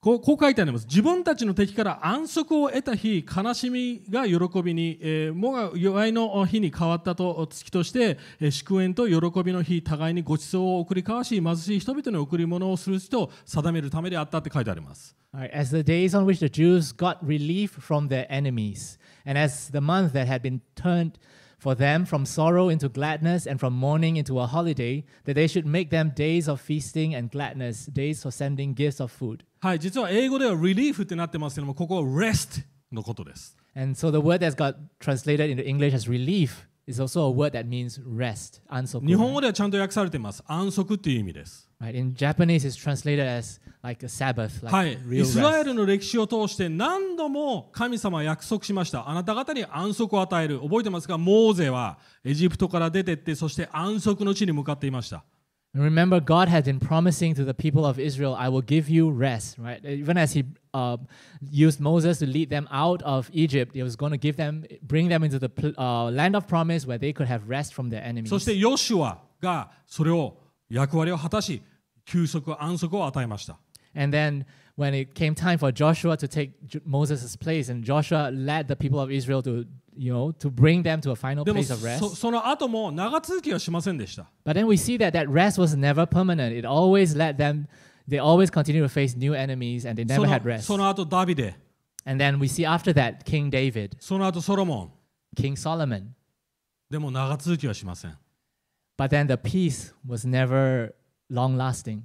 [0.00, 0.86] こうこう書いてあります。
[0.86, 15.16] 自分たちの敵から安息を得た日、悲しみが喜びに、えー、もが弱いの日に変わったと月として、えー祝宴と喜びの日、互いにご馳走を送り交わし、貧しい人々に贈り物をする人を定めるためであったって書いてあります。
[15.34, 19.80] Right, as the days on which the Jews got relief from their enemies, and as the
[19.80, 21.12] month that had been turned
[21.57, 25.65] for them from sorrow into gladness and from mourning into a holiday, that they should
[25.65, 29.45] make them days of feasting and gladness, days for sending gifts of food.
[29.61, 33.55] はい、実は英語では relief ってなってますけども、ここは rest のことです。
[33.75, 37.53] And so the word that's got translated into English as relief is also a word
[37.53, 38.61] that means rest,
[39.05, 39.33] 日本 ansoku.
[39.33, 40.43] 語ではちゃんと訳されています。
[40.45, 41.66] 安息っていう意味です。
[41.80, 41.94] Right?
[41.94, 49.08] In Japanese, it's translated as like a Sabbath, like はい、real イスラエ.ルの歴史を通して何度も神様は約束しました。
[49.08, 50.60] あなた方に安息を与える。
[50.60, 55.24] 覚えてますかモーゼはエジプトから出てって、そして安息の地に向かっていました。
[55.76, 59.84] Remember, God had been promising to the people of Israel, I will give you rest, right?
[59.84, 60.96] Even as He uh,
[61.52, 65.08] used Moses to lead them out of Egypt, He was going to give them, bring
[65.08, 68.30] them into the uh, land of promise where they could have rest from their enemies.
[68.30, 70.38] そしてヨシュアがそれを
[70.70, 71.62] 役割を果たし、
[72.04, 73.58] 休息、安息を与えました。
[73.94, 74.44] And then
[74.76, 76.52] when it came time for Joshua to take
[76.86, 81.00] Moses' place, and Joshua led the people of Israel to, you know, to bring them
[81.00, 82.16] to a final place of そ rest.
[82.16, 84.30] その後も長続きはしませんでした。
[84.44, 86.56] But then we see that that rest was never permanent.
[86.56, 87.66] It always led them,
[88.08, 90.62] they always continued to face new enemies and they そ never の had rest.
[90.62, 91.56] その後ダビデ、
[92.04, 94.92] And then we see after that King David, その後ソロモン。
[95.36, 96.04] King Solomon.
[96.90, 98.16] でも長続きはしません。
[98.98, 100.92] But then the peace was never
[101.30, 102.02] long lasting.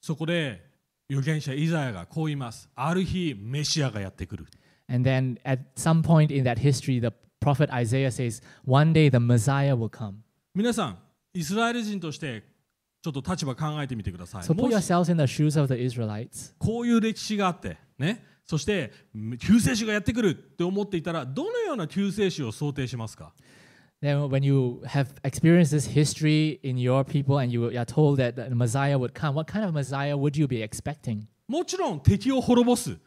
[0.00, 0.62] そこで
[1.10, 2.68] 預言者イザヤがこう言います。
[2.74, 4.46] ある日メシアがやってくる。
[4.88, 9.74] And then at some point in that history, the prophet Isaiah says, One day the Messiah
[9.74, 10.16] will come.
[10.54, 10.98] 皆さん、
[11.32, 12.44] イスラエル人として
[13.02, 14.42] ちょっと立場考えてみてください。
[14.42, 16.54] So も put し yourselves in the shoes of the Israelites.
[16.58, 18.92] こういう歴史があって、ね、そして
[19.40, 23.32] 救世主がやってくるって思っていたら、どのような救世主を想定しますか
[24.01, 28.35] Then when you have experienced this history in your people and you are told that
[28.35, 31.27] the Messiah would come, what kind of Messiah would you be expecting?
[31.47, 32.97] もちろん敵を滅ぼす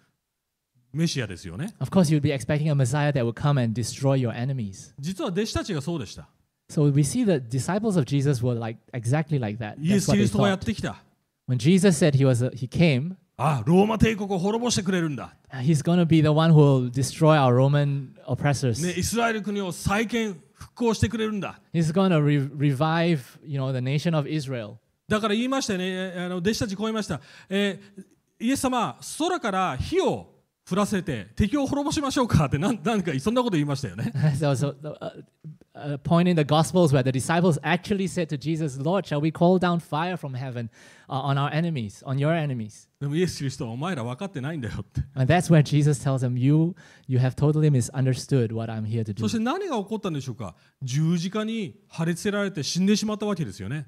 [0.92, 1.74] メシアですよね。
[1.80, 4.94] Of course, you'd be expecting a Messiah that would come and destroy your enemies.
[5.00, 6.28] 実は弟子たちがそうでした。
[6.70, 9.74] So we see the disciples of Jesus were like exactly like that.
[9.80, 10.64] イエ That's ス・ what キ they リストがやっ thought.
[10.66, 10.96] てきた。
[11.48, 15.34] When Jesus said he was a, he came, あ、ローマ帝国を滅ぼしてくれるんだ。
[15.54, 18.80] he's going to be the one who will destroy our Roman oppressors.
[18.80, 21.59] ね、イスラエル国を再建、 復興してくれるんだ。
[21.73, 24.75] He's to re- revive, you know, the nation of Israel.
[25.07, 27.19] だから言いましたよね、あの弟子たちこう言いました、
[27.49, 28.03] えー
[28.41, 30.33] イエス様、空から火を
[30.69, 34.13] 降らせて敵を滅ぼしましょうかってなんなんかそんなこと言いましたよね。
[34.13, 34.75] Was a,
[35.73, 39.19] a, a point in the Gospels where the disciples actually said to Jesus, Lord, shall
[39.19, 40.69] we call down fire from heaven
[41.09, 42.87] uh, on our enemies, on your enemies?
[42.99, 44.83] でもイエス・キリストはお前ら分かってないんだよ。
[49.21, 50.55] そして何が起こったんでしょうか？
[50.81, 53.87] 十字架に貼り付けられて死んでしまったわけですよね。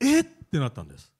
[0.00, 0.24] えっ？
[0.50, 1.12] てなったんです。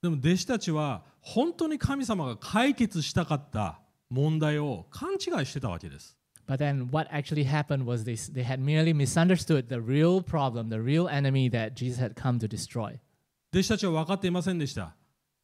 [0.00, 6.16] でも弟子たちは本当に神様が解決したかった問題を勘違いしてたわけです。
[6.47, 11.09] But then what actually happened was they, they had merely misunderstood the real problem, the real
[11.09, 12.99] enemy that Jesus had come to destroy.
[13.51, 14.95] 弟子たちは分かっていませんでした。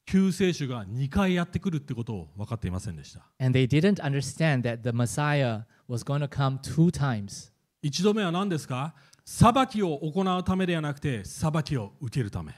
[0.06, 3.22] 救世主が2回やってくるってことを分かっていませんでした。
[3.40, 7.52] And they didn't understand that the Messiah was going to come two times.
[7.82, 8.94] 一度目は何ですか
[9.26, 12.54] 裁きを行うためではなくて裁きを受けるため。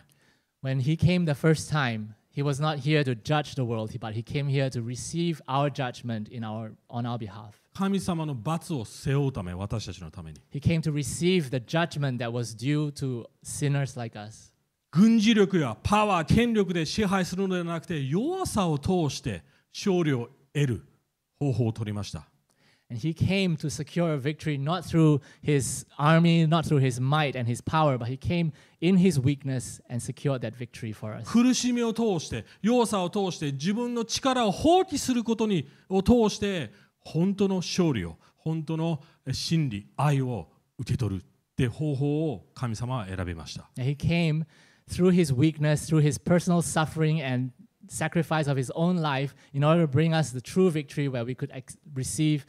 [0.63, 4.13] When he came the first time, he was not here to judge the world, but
[4.13, 7.61] he came here to receive our judgment in our, on our behalf.
[7.73, 10.41] 神様の罰を背負うため、私たちのために。
[10.51, 14.51] He came to receive the judgment that was due to sinners like us.
[14.91, 20.85] 軍事力やパワー、権力で支配するのではなくて、弱さを通して勝利を得る
[21.39, 22.27] 方法を取りました。
[22.89, 27.35] And he came to secure a victory not through his army, not through his might
[27.35, 31.27] and his power, but he came in his weakness and secured that victory for us.
[31.27, 43.67] 苦しみを通して、弱さを通して、自分の力を放棄することにを通して、本当の勝利を、本当の真理、愛を受け取るって方法を神様は選びました。
[43.79, 44.45] And he came
[44.87, 47.51] through his weakness, through his personal suffering and
[47.87, 51.33] sacrifice of his own life in order to bring us the true victory where we
[51.35, 52.45] could ex- receive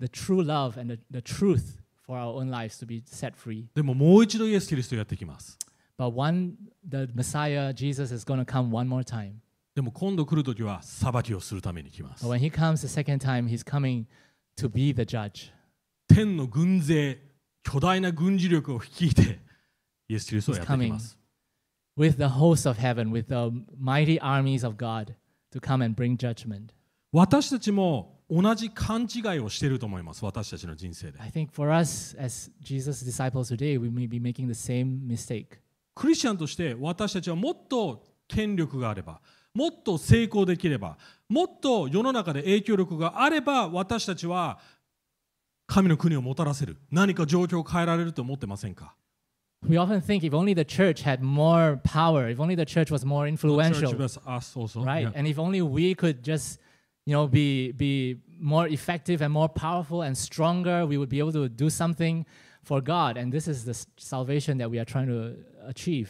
[0.00, 3.66] the true love and the, the truth for our own lives to be set free.
[3.74, 5.58] でももう一度イエス・キリストやってきます。
[5.98, 6.54] But one,
[6.88, 9.34] the Messiah, Jesus, is going to come one more time.
[9.74, 14.06] でも今度来るときは裁きをするために来ます But。when he comes the second time, he's coming
[14.56, 15.52] to be the judge.
[16.08, 17.18] 天の軍勢、
[17.62, 19.40] 巨大な軍事力を率いて、
[20.08, 21.20] イエス・キリストはやってきます。
[21.96, 25.14] with the hosts of heaven, with the mighty armies of God
[25.52, 26.72] to come and bring judgment.
[27.12, 31.19] 私たちも 同じ勘違いをしていると思います、私たちの人生で。
[31.19, 35.59] I think for us as Jesus' disciples today, we may be making the same mistake.
[35.93, 39.21] クリスチャンとして私たちはもっと権力があれば、
[39.53, 40.97] もっと成功できれば、
[41.29, 44.59] もっと世の中で影響力があれば、私たちは
[45.67, 46.77] 神の国をもたらせる。
[46.91, 48.95] 何か状況を変えられると思ってませんか
[49.67, 53.03] We often think if only the church had more power, if only the church was
[53.03, 54.83] more influential, Church versus us also.
[54.83, 55.03] right?
[55.03, 55.11] Yeah.
[55.15, 56.59] And if only we could just,
[57.06, 61.32] you know, be be more effective and more powerful and stronger, we would be able
[61.32, 62.24] to do something
[62.62, 63.16] for God.
[63.18, 66.08] And this is the s- salvation that we are trying to achieve.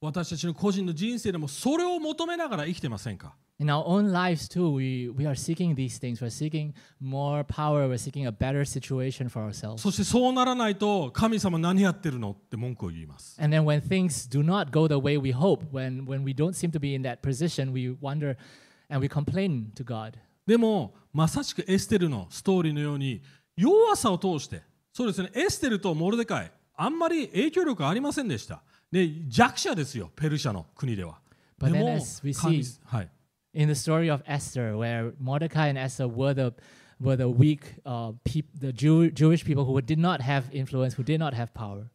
[0.00, 6.20] 私たちの個人の人生でもそれを求めながら生きてませんか In our own lives too, we, we are seeking these things.
[6.20, 7.86] We're seeking more power.
[7.86, 9.80] We're seeking a better situation for ourselves.
[9.80, 13.40] そしてそうならないと神様何やってるのって文句を言います。
[13.40, 16.54] And then when things do not go the way we hope, when, when we don't
[16.54, 18.36] seem to be in that position, we wonder
[18.90, 20.18] and we complain to God.
[20.47, 23.21] でもまさしくエステルのストーリーのように
[23.55, 24.61] 弱さを通して
[24.93, 28.63] そうですねエステルとモルデカイあんまり影響力ありませんでした。
[28.91, 31.19] で弱者ですよペルシャの国では。
[31.59, 33.09] But で then も as we 神 see はい、
[33.53, 36.55] in the story of Esther, where Mordecai and Esther were the
[37.01, 41.03] were the weak uh, peop- the Jew- Jewish people who did not have influence, who
[41.03, 41.87] did not have power.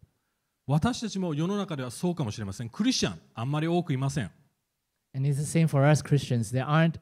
[0.66, 2.68] 私たちも世の中ではそうかもしれません。
[2.68, 4.30] クリスチャンあんまり多くいません。
[5.14, 6.50] And it's the same for us Christians.
[6.52, 6.94] There aren't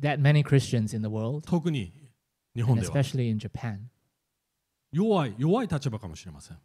[0.00, 1.92] that many Christians in the world, 特に
[2.54, 3.78] 日本 and では especially in Japan.
[4.92, 6.58] 弱い弱い立場かもしれません。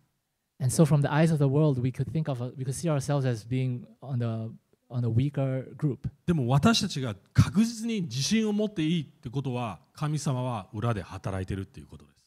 [0.59, 2.73] And so, from the eyes of the world, we could think of a, we could
[2.73, 4.51] see ourselves as being on the
[4.89, 6.09] on the weaker group.
[6.25, 12.17] でも私たちが確実に自信を持っていいってことは神様は裏で働いてるっていうことです。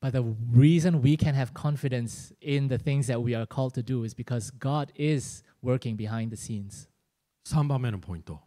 [0.00, 3.82] But the reason we can have confidence in the things that we are called to
[3.82, 6.88] do is because God is working behind the scenes.
[7.46, 8.40] 3番目のポイント。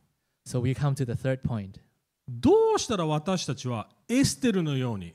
[0.44, 1.80] So we come to the third point.
[2.28, 5.14] どうしたら私たちはエステルのように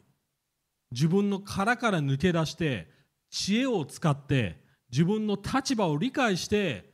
[0.91, 2.87] 自分の殻から抜け出して
[3.29, 4.57] 知恵を使って
[4.91, 6.89] 自分の立場を理解して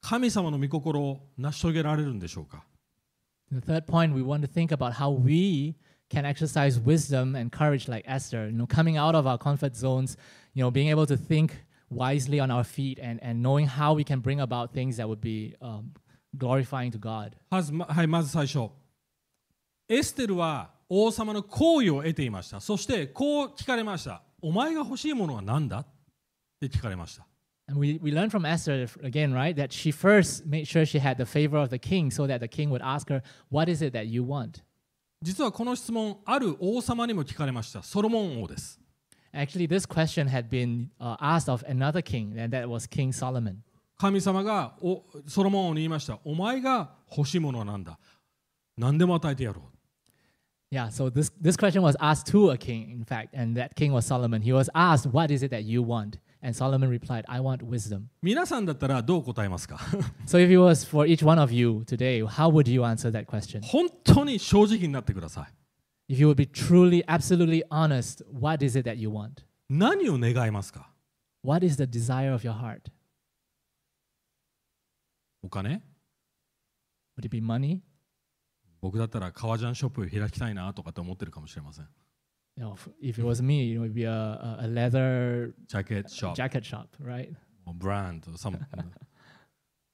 [0.00, 2.64] 神様の御心を成し遂げられるんでしょうか
[3.52, 5.76] The third point, we want to think about how we
[6.10, 10.16] can exercise wisdom and courage like Esther, you know, coming out of our comfort zones,
[10.54, 14.02] you know, being able to think wisely on our feet and, and knowing how we
[14.02, 15.92] can bring about things that would be um,
[16.36, 17.32] glorifying to God.
[17.50, 18.70] まず,まはい、まず最初
[19.88, 25.86] エステルは王様の好意を得ていましたそしてこう聞かれましたお前が欲しいものは何だっ
[26.60, 27.26] て聞かれました
[27.66, 31.16] And we, we learn from Esther again, right, that she first made sure she had
[31.16, 33.94] the favor of the king so that the king would ask her, What is it
[33.94, 34.62] that you want?
[35.22, 38.78] 実はこの質問ある王様にも聞かれましたソロモン王です
[39.32, 43.63] Actually, this question had been uh, asked of another king, and that was King Solomon.
[43.97, 47.99] 神様がおソロモン王に言いましたお前が欲しいものは何だ
[48.77, 49.79] 何でも与えてやろう
[50.71, 53.91] Yeah, so this, this question was asked to a king, in fact, and that king
[53.91, 54.43] was Solomon.
[54.43, 56.19] He was asked, What is it that you want?
[56.43, 58.09] And Solomon replied, I want wisdom.
[58.21, 59.77] 皆さんだったらどう答えますか
[60.27, 63.25] So if it was for each one of you today, how would you answer that
[63.25, 63.61] question?
[63.63, 65.47] 本当に正直になってくださ
[66.07, 69.43] い If you would be truly, absolutely honest, what is it that you want?
[69.69, 70.91] 何を願いますか
[71.43, 72.91] What is the desire of your heart?
[75.44, 75.82] お金
[77.18, 77.80] Would it be money?
[78.80, 81.88] 僕だったら革ジャンショップを開きたいなとかって思ってるかもしれません。
[82.58, 87.34] Know, if, it was me, know, it'd be a, a, leather ジャケットショップ、jacket shop, right?
[87.74, 88.58] ブランド、サム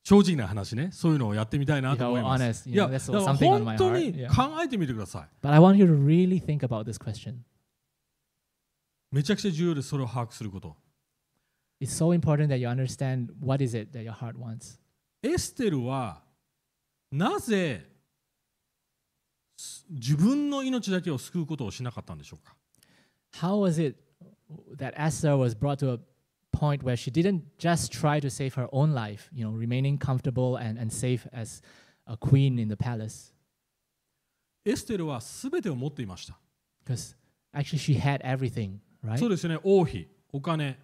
[0.04, 2.68] 正直な話ね、そういうのをやってみたいなと思います。
[2.68, 5.46] いや、本当.に.考えてみてください。
[5.46, 7.38] But I want you to really think about this question.
[9.10, 10.76] めちゃくちゃ重要です、それを把握すること。
[11.80, 14.79] It's so important that you understand what is it that your heart wants.
[15.22, 16.22] エステルは
[17.10, 17.86] なぜ
[19.56, 22.54] す自分の命だけを救うことをしなかったんでしょうか
[23.32, 23.96] How was it
[24.76, 26.00] that Esther was brought to a
[26.52, 30.56] point where she didn't just try to save her own life, you know, remaining comfortable
[30.56, 31.62] and, and safe as
[32.06, 33.32] a queen in the palace?
[34.64, 36.38] エステルは全てを持っていました。
[36.84, 37.16] Because
[37.54, 39.18] actually she had everything, right?
[39.18, 40.78] そうですよね、王妃、お金、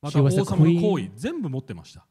[0.00, 2.07] また王様の行為全部持ってました。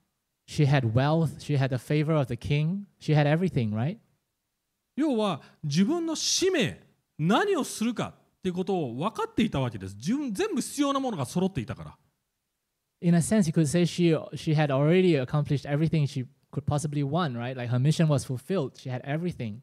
[0.47, 3.97] She had wealth, she had the favor of the king, she had everything, right?
[4.95, 6.81] 要は自分の使命、
[7.19, 9.95] 何をするかっていうことを分かっていたわけです。
[9.95, 11.97] 自分全部必要なものが揃っていたから。
[13.01, 17.37] In a sense, you could say she she had already accomplished everything she could possibly want,
[17.37, 17.55] right?
[17.55, 18.71] Like her mission was fulfilled.
[18.75, 19.59] She had everything.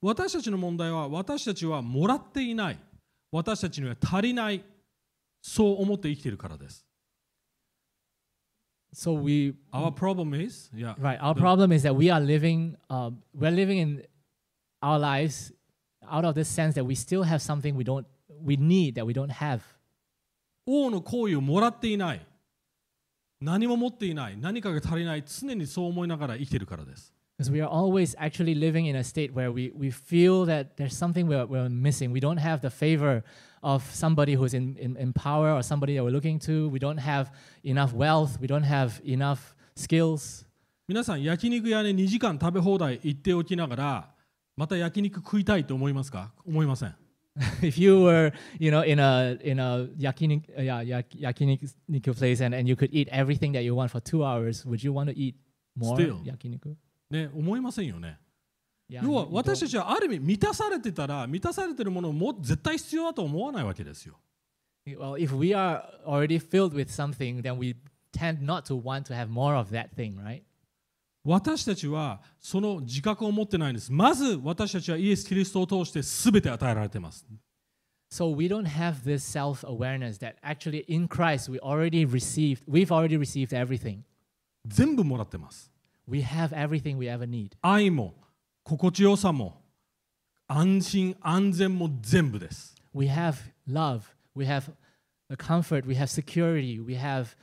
[0.00, 2.78] 私たちの問題は私たちはもらっていない。
[3.32, 4.64] 私たちには足りない。
[5.42, 6.86] そう思って生きているからです。
[8.92, 11.18] So we Our problem is, yeah, Right.
[11.20, 14.02] Our problem is that we are living, uh, we're living in
[14.82, 15.52] our lives
[16.10, 18.06] out of this sense that we still have something we don't,
[18.42, 19.60] we need that we don't have.
[20.66, 22.26] 王の行為をもらっていない。
[23.40, 24.36] 何も持っていない。
[24.36, 25.24] 何かが足りない。
[25.24, 27.14] 常にそう思いながら生きているからです。
[27.39, 31.27] Because we are always actually living in a state where we, we feel that there's something
[31.27, 32.11] we're, we're missing.
[32.11, 33.23] We don't have the favor
[33.61, 36.69] of somebody who's in, in, in power or somebody that we're looking to.
[36.69, 38.39] We don't have enough wealth.
[38.39, 40.45] We don't have enough skills.
[40.87, 44.09] 皆さん、焼肉屋に2時間食べ放題行っておきながら、
[44.55, 46.95] また焼肉食いたいと思いますか思いません。
[47.61, 52.39] if you were, you know, in a in a yakiniku, uh, yeah, yak, yakiniku place
[52.39, 55.09] and, and you could eat everything that you want for two hours, would you want
[55.09, 55.35] to eat
[55.75, 56.21] more Still.
[56.23, 56.75] yakiniku?
[57.10, 58.18] ね、思いませんよね。
[58.88, 64.18] 要は私たちはある意味満たされてたら満たされてるものをも絶対必要だと思わないわけですよ。
[64.86, 67.76] well, if we are already filled with something, then we
[68.12, 70.42] tend not to want to have more of that thing, right?
[71.22, 73.92] 私たちはその自覚を持ってないんです。
[73.92, 77.26] まず私たちはイエス・キリストを通して全て与えられています。
[78.10, 83.52] So we don't have this self-awareness that actually in Christ we already received, we've already received
[83.52, 84.00] everything.
[84.66, 85.69] 全部もらってます。
[86.10, 87.50] We have everything we ever need.
[87.62, 88.14] 愛も
[88.64, 89.62] 心地よさも
[90.48, 92.74] 安心安全も全部です。
[92.92, 93.34] We have
[93.68, 94.02] love,
[94.34, 94.72] we have
[95.38, 97.36] comfort, we have security, we have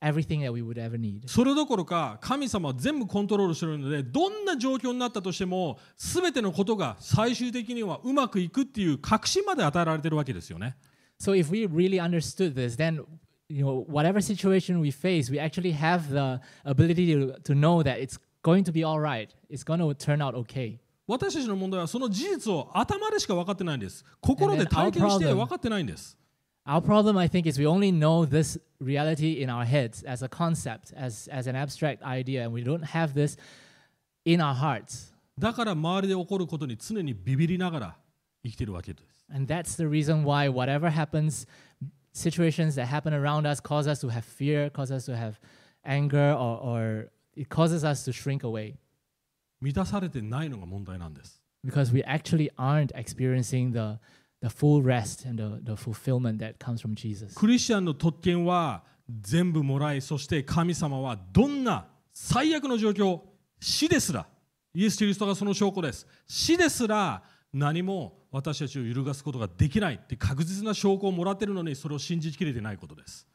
[0.00, 1.28] everything that we would ever need.
[1.28, 10.78] それどころか神様は全部コントロールしているのでどんな状況になったとしても全てのことが最終的にはうまくいくっていう確信まで与えられているわけですよね。
[11.20, 13.04] So if we really understood this, then
[13.49, 17.99] you know whatever situation we face, we actually have the ability to, to know that
[17.99, 19.33] it's going to be all right.
[19.49, 20.79] It's going to turn out okay.
[21.05, 24.05] 私たちの問題はその事実を頭でしか分かってないんです。
[24.21, 26.17] 心で体験して分かってないんです。
[26.65, 30.29] Our problem, I think, is we only know this reality in our heads as a
[30.29, 33.37] concept, as, as an abstract idea, and we don't have this
[34.23, 35.13] in our hearts.
[35.37, 37.97] だから周りで起こることに常にビビりながら
[38.45, 39.25] 生きているわけです。
[39.33, 41.47] And that's the reason why whatever happens,
[42.17, 45.39] situations that happen around us cause us to have fear, cause us to have
[45.85, 48.75] anger, or, or it causes us to shrink away
[49.61, 51.41] 満たされてないのが問題なんです。
[51.65, 53.97] because we actually aren't experiencing the,
[54.41, 57.33] the full rest and the, the fulfillment that comes from Jesus.
[57.33, 58.83] クリスチャンの特権は
[59.21, 63.21] 全部もらい、そして神様はどんな最悪の状況、
[63.59, 64.25] 死ですら、
[64.73, 66.05] イエス・キリストがその証拠です。
[66.27, 73.26] 死ですら 何も私たちを揺るがすことができないって確実な証拠をもらっているのにそれを信じきれてないことです。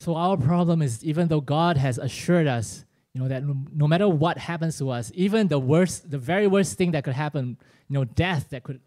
[0.00, 2.84] So our problem is even though God has assured us,
[3.14, 6.78] you know, that no, matter what happens to us, even the worst, the very worst
[6.78, 7.56] thing that could happen,
[7.88, 8.80] you know, death that could,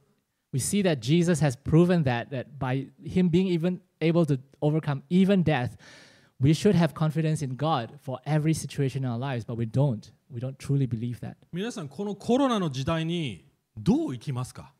[0.53, 5.03] we see that Jesus has proven that that by him being even able to overcome
[5.09, 5.75] even death,
[6.39, 10.11] we should have confidence in God for every situation in our lives, but we don't.
[10.29, 11.35] We don't truly believe that.
[11.51, 14.73] 皆さん、このコロナの時代にどう生きますか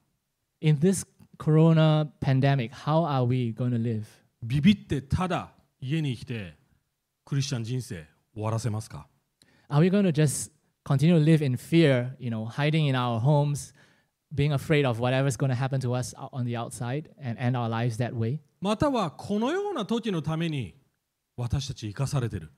[0.62, 1.06] In this
[1.38, 4.04] corona pandemic, how are we going to live?
[4.44, 6.56] ビビってただ家に来て
[7.26, 9.08] クリスチャン人生終わらせますか
[9.70, 10.52] Are we going to just
[10.84, 13.74] continue to live in fear, you know, hiding in our homes,
[14.34, 17.70] being afraid of whatever's going to happen to us on the outside and end our
[17.70, 18.40] lives that way?
[18.60, 20.76] またはこのような時のために
[21.38, 22.52] 私たち生かされてる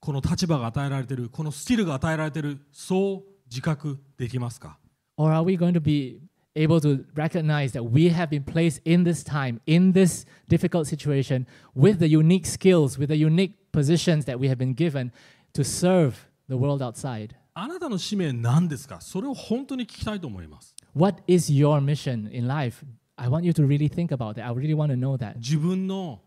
[0.00, 4.78] この立場が与えられてるこのスキルが与えられてるそう自覚できますか
[5.17, 6.19] Or are we going to be
[6.55, 11.47] able to recognize that we have been placed in this time, in this difficult situation,
[11.75, 15.11] with the unique skills, with the unique positions that we have been given
[15.53, 17.35] to serve the world outside?
[17.55, 20.75] あなたの使命何ですかそれを本当に聞きたいと思います。
[20.95, 22.83] What is your mission in life?
[23.15, 24.45] I want you to really think about that.
[24.47, 25.35] I really want to know that.
[25.35, 26.21] 自分の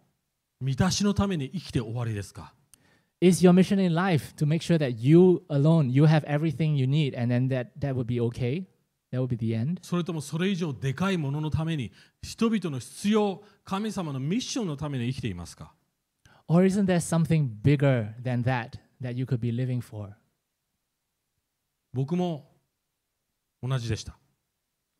[0.61, 2.53] 満たしのために生きて終わりですか
[3.20, 6.86] Is your mission in life to make sure that you alone, you have everything you
[6.86, 8.66] need, and then that, that would be okay?
[9.12, 9.80] That would be the end?
[9.82, 11.91] それともそれ以上でかいもののために
[12.22, 15.74] 人々の必要神様のミッションのために生きていますか
[16.47, 20.14] Or isn't there something bigger than that that you could be living for?
[21.93, 22.49] 僕も
[23.62, 24.18] 同じでした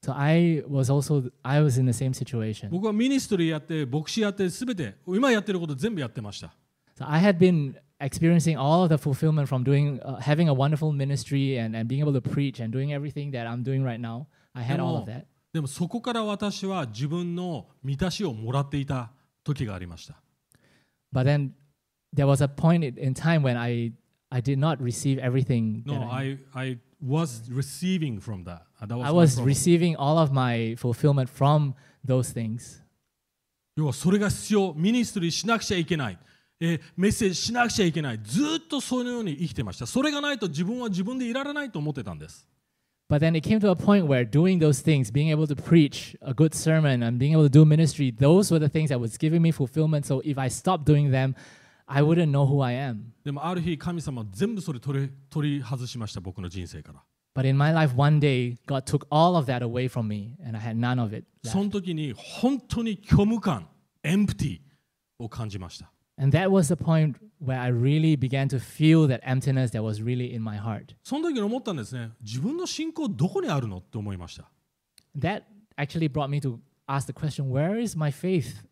[0.04, 2.70] So I was also I was in the same situation.
[2.70, 6.54] 僕はミニストリーやって牧師やって全て今やってること全部やってました
[6.98, 10.93] So I had been experiencing all of the fulfillment from doing uh, having a wonderful
[10.93, 14.27] ministry and, and being able to preach and doing everything that I'm doing right now.
[14.55, 15.27] I had all of that.
[15.53, 19.11] でもそこから私は自分の満たしをもらっていた
[19.43, 20.17] 時がありました
[21.15, 21.51] But then
[22.15, 23.93] there was a point in- in time when I
[24.31, 25.83] I did not receive everything.
[25.85, 28.63] that No, I, I was receiving from that.
[28.87, 29.47] That was I my was problem.
[29.47, 31.75] receiving all of my fulfillment from
[32.05, 32.83] those things.
[33.77, 36.19] 要はそれが必要、ミニストリーしなくちゃいけない、
[36.62, 39.88] えーメッセージしなくちゃいけない、ずーっとそのように生きてました。
[39.88, 42.48] それがないと自分は自分でいられないと思ってたんです。
[43.10, 46.34] But then it came to a point where doing those things, being able to preach a
[46.34, 49.42] good sermon and being able to do ministry, those were the things that was giving
[49.42, 50.06] me fulfillment.
[50.06, 51.36] So if I stopped doing them,
[51.88, 53.12] I wouldn't know who I am.
[53.26, 57.04] でもある日、神様は全部それ取り取り外しました、僕の人生から。
[57.34, 60.62] But in my life, one day, God took all of that away from me, and I
[60.62, 61.26] had none of it.
[61.44, 63.68] その時に本当に虚無感、
[64.04, 64.60] エンプティ
[65.18, 65.92] を感じました。
[66.19, 70.35] And that was the point where I really began to feel that emptiness that was really
[70.35, 70.95] in my heart.
[71.03, 74.51] その時に思ったんですね、自分の信仰どこにあるのって思いました。
[75.19, 75.43] That
[75.77, 78.65] actually brought me to ask the question where is my faith?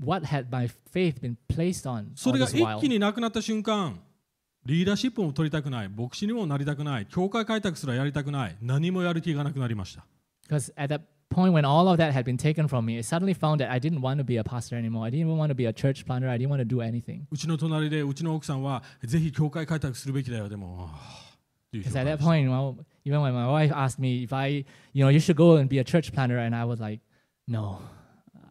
[0.00, 2.80] What had my faith been placed on そ all れが this 一 while?
[2.80, 4.00] 気になくなった瞬間、
[4.64, 10.04] リーダーシップも取りたくない、牧師にもなりたくない、教会開拓すらやりたくない、何もやる気がなくなりました。
[10.48, 11.02] Because at that
[11.32, 13.78] point when all of that had been taken from me, I suddenly found that I
[13.78, 15.06] didn't want to be a pastor anymore.
[15.06, 16.28] I didn't even want to be a church planter.
[16.28, 17.26] I didn't want to do anything.
[17.30, 24.64] うちの隣で、うちの奥さんは、ぜひ教会開拓するべきだよ、でも、はぁっていう人 Because が at that point, well, even when my wife asked me if I,
[24.94, 27.00] you know, you should go and be a church planter, and I was like,
[27.46, 27.80] no,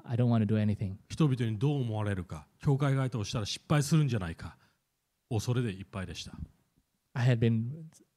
[0.06, 0.98] I don't want to do anything.
[1.10, 4.56] 人々にどう思われるか、教会開拓をしたら失敗するんじゃないか、
[5.30, 6.34] 恐れでいっぱいでした。
[7.14, 7.72] I had been,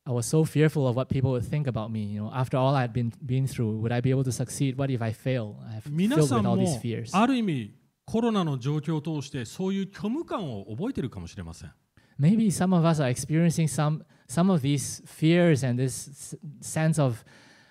[0.07, 2.05] I was so fearful of what people would think about me.
[2.05, 4.77] You know, after all I had been been through, would I be able to succeed?
[4.79, 5.57] What if I fail?
[5.69, 7.11] I have 皆 filled さ with ん all も these fears.
[7.17, 7.75] ある意味
[8.07, 11.71] コロナの状況を通してそういう虚無感を覚えているかもしれません
[12.19, 17.01] Maybe some of us are experiencing some some of these fears and this s- sense
[17.01, 17.25] of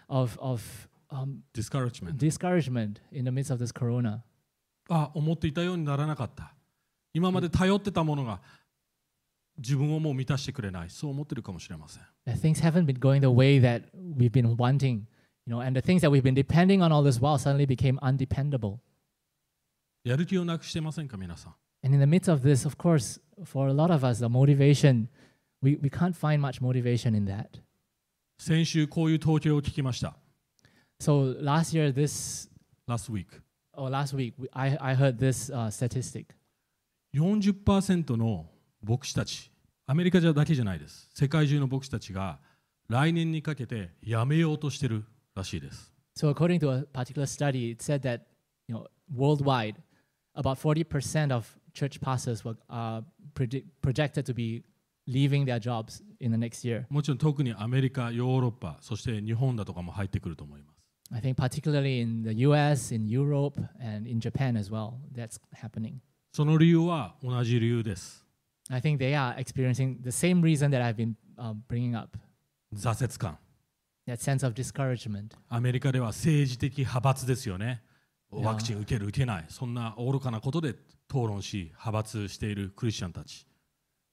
[0.08, 4.22] of of um, discouragement discouragement in the midst of this corona.
[4.90, 6.54] あ思っていたようにならなかった
[7.14, 8.40] 今まで頼ってたものが
[9.59, 12.03] 自分をもう満たしてくれないそう思ってるかもしれません
[12.41, 13.83] things haven't been going the way that
[14.17, 15.03] we've been wanting,
[15.47, 17.99] you know, and the things that we've been depending on all this while suddenly became
[18.01, 18.79] undependable.
[20.05, 24.27] やる気をなくしてませんか皆さん And in the midst of this, of course, for a lot of us, the
[24.29, 25.09] motivation,
[25.63, 27.61] we, we can't find much motivation in that.
[28.39, 30.17] 先週こういう統計を聞きました
[31.01, 32.49] So last year, this,
[32.89, 33.27] last week
[33.77, 36.27] or last week, we- I, I heard this uh, statistic.
[37.15, 38.47] 40%の
[38.85, 39.51] 牧師たち
[39.87, 42.39] アメリカじゃだけじゃないです世界中の牧師たちが
[42.89, 45.05] 来年にかけて辞めようとしてる
[45.35, 48.27] らしいです So according to a particular study, it said that
[48.69, 49.77] you know worldwide,
[50.37, 53.03] about 40% of church pastors were uh,
[53.83, 54.63] projected to be
[55.07, 56.87] leaving their jobs in the next year.
[56.89, 60.81] もちろん特にアメリカ、ヨーロッパ、そして日本だとかも入ってくると思います。
[61.13, 65.97] I think particularly in the U.S., in Europe, and in Japan as well, that's happening.
[66.33, 68.24] その理由は同じ理由です。
[68.70, 72.18] I think they are experiencing the same reason that I've been uh, bringing up,
[72.74, 73.38] 挫折感。
[74.06, 75.36] that sense of discouragement.
[75.50, 77.82] アメリカでは政治的派閥ですよね。
[78.32, 79.46] いやワクチン受ける、受けない。
[79.50, 80.70] そんな愚かなことで
[81.10, 83.46] 討論し、派閥しているクリスチャンたち。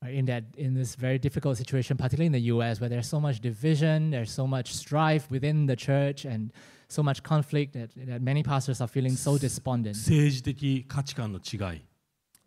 [0.03, 3.21] right, in that in this very difficult situation, particularly in the U.S., where there's so
[3.21, 6.53] much division, there's so much strife within the church, and
[6.89, 9.97] so much conflict that, that many pastors are feeling so despondent.
[9.97, 11.83] 政治的価値観の違い。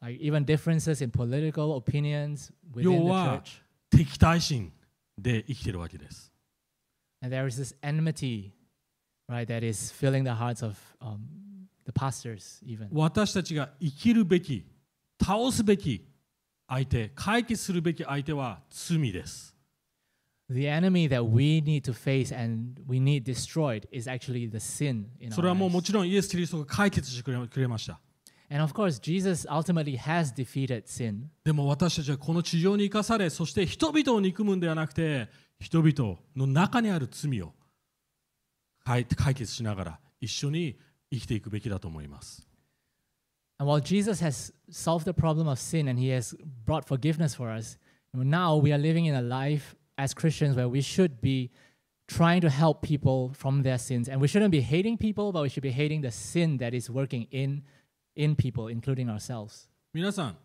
[0.04, 4.72] Like even differences in political opinions within 要 the は church, 敵対心
[5.18, 6.32] で生きてるわけです。
[7.22, 8.54] and there is this enmity,
[9.28, 11.20] right, that is filling the hearts of um,
[11.86, 12.88] the pastors even.
[12.92, 14.66] 私たちが生きるべき、
[15.22, 16.08] 倒すべき
[16.68, 19.56] 相手、解決するべき相手は罪です。
[20.50, 25.06] The enemy that we need to face and we need destroyed is actually the sin
[25.20, 25.82] in それ our はもうも lives.
[25.84, 28.00] ちろんイエス・キリストが解決してくれくれました
[28.54, 31.30] And of course, Jesus ultimately has defeated sin.
[31.44, 37.54] でも私たちはこの地上に生かされそして人々を憎むんではなくて人々の中にある罪を
[38.84, 40.78] 解解決しながら一緒に
[41.12, 42.50] 生きていくべきだと思います
[43.60, 46.34] And while Jesus has solved the problem of sin and he has
[46.66, 47.78] brought forgiveness for us,
[48.14, 51.52] now we are living in a life as Christians where we should be
[52.08, 54.08] trying to help people from their sins.
[54.08, 56.90] And we shouldn't be hating people, but we should be hating the sin that is
[56.90, 57.64] working in,
[58.17, 59.69] In people, including ourselves.
[59.93, 60.37] 皆さん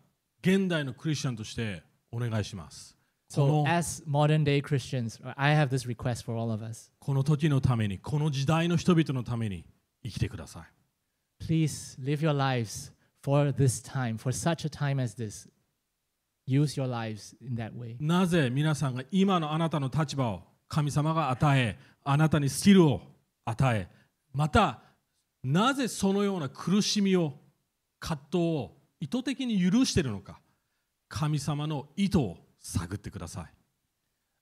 [0.42, 2.96] 現代のクリスチャンとしてお願いします
[3.34, 6.90] こ So, の as modern day Christians, I have this request for all of us.
[6.98, 9.64] この時のためにこの時代の人々のために
[10.02, 12.92] 生きてください Please live your lives
[13.22, 15.48] for this time, for such a time as this.
[16.46, 17.96] Use your lives in that way.
[18.00, 23.02] なぜ皆さんが今のあなたの立場を神様が与えあなたにスキルを
[23.44, 23.88] 与え
[24.32, 24.80] また
[25.42, 27.34] なぜそのような苦しみを
[28.00, 30.40] 葛藤を意図的に許しているのか
[31.08, 33.44] 神様の意図を探ってください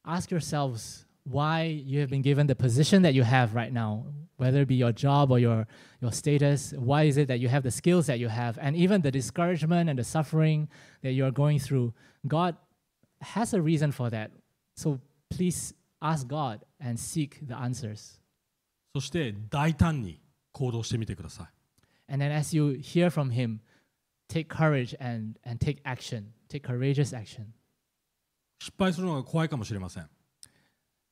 [0.07, 4.07] ask yourselves why you have been given the position that you have right now,
[4.37, 5.67] whether it be your job or your,
[6.01, 6.73] your status.
[6.77, 8.59] Why is it that you have the skills that you have?
[8.61, 10.69] And even the discouragement and the suffering
[11.03, 11.93] that you are going through,
[12.27, 12.57] God
[13.21, 14.31] has a reason for that.
[14.77, 15.01] So
[15.31, 18.19] please ask God and seek the answers.
[18.95, 20.21] そして大胆に
[20.53, 21.58] 行動してみてください
[22.10, 23.62] And then as you hear from Him,
[24.28, 27.54] take courage and, and take action, take courageous action.
[28.60, 30.10] 失敗するのが怖いかもしれません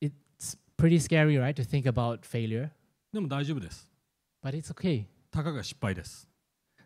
[0.01, 2.69] It's pretty scary, right, to think about failure,
[3.11, 3.89] でも大丈夫です
[4.43, 5.05] but it's okay.
[5.32, 6.27] たかが失敗です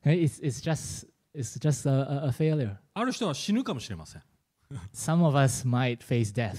[0.03, 2.77] Hey, It's, it's just, it's just a, a, a failure.
[2.95, 4.21] ある人は死ぬかもしれません
[4.93, 6.57] Some of us might face death,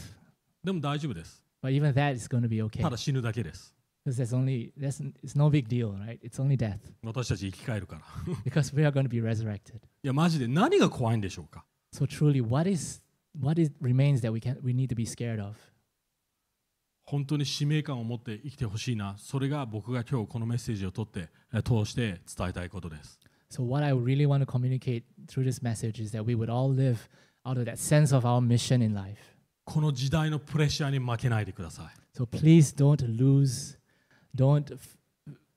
[0.62, 5.35] でも大丈夫です but even that is going to be okay ただ死ぬだけです Because that's only that's it's
[5.35, 6.19] no big deal, right?
[6.23, 8.01] It's only death 私たち生き返るから
[8.43, 9.75] because we are going to be resurrected.
[10.03, 13.01] いやマジで何が怖いんでしょうか So truly, what is
[13.39, 15.55] what is remains that we can we need to be scared of?
[17.05, 23.19] 本当に使命感を持って生きてほしいなそれが僕が今日このメッセージを取ってえ通して伝えたいことです
[23.51, 26.73] So what I really want to communicate through this message is that we would all
[26.73, 27.09] live
[27.45, 29.17] out of that sense of our mission in life.
[29.65, 33.77] この時代のプレッシャーに負けないでください So please don't lose,
[34.35, 34.77] don't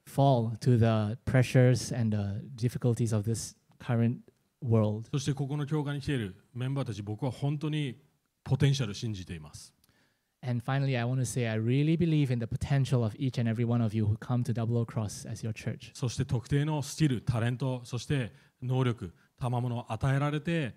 [0.06, 4.18] fall to the pressures and the difficulties of this current
[4.62, 5.08] world.
[5.10, 7.96] そしてここの教会に来ているメンバーたち僕は本当に
[8.42, 9.72] ポテンシャルを信じています
[10.46, 13.48] And finally, I want to say I really believe in the potential of each and
[13.48, 15.90] every one of you who come to Double O Cross as your church.
[15.94, 20.74] そして特定のスキルタレントそして能力賜物を与えられて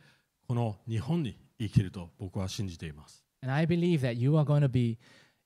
[0.48, 4.98] この日本に生きると僕は信じています And I believe that you are going to be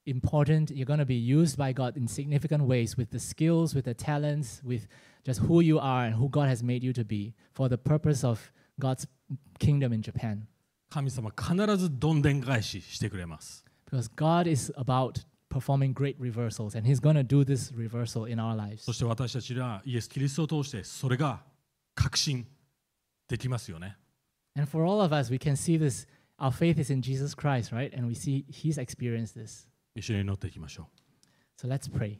[0.04, 0.70] important.
[0.70, 3.94] You're going to be used by God in significant ways with the skills, with the
[3.94, 4.86] talents, with
[5.24, 8.24] just who you are and who God has made you to be for the purpose
[8.24, 9.06] of God's
[9.58, 10.46] kingdom in Japan.
[10.88, 18.24] 神様必ずどんでん返ししてくれます Because God is about performing great reversals, and He's going to do this reversal
[18.24, 18.84] in our lives.
[18.84, 21.42] そして私たちはイエス・キリストを通してそれが
[21.94, 22.46] 確信
[23.28, 23.96] できますよね
[24.56, 26.06] And for all of us, we can see this.
[26.38, 27.92] Our faith is in Jesus Christ, right?
[27.94, 29.66] And we see He's experienced this.
[29.95, 30.89] 一緒に祈っていきましょ
[31.63, 32.17] う So let's pray.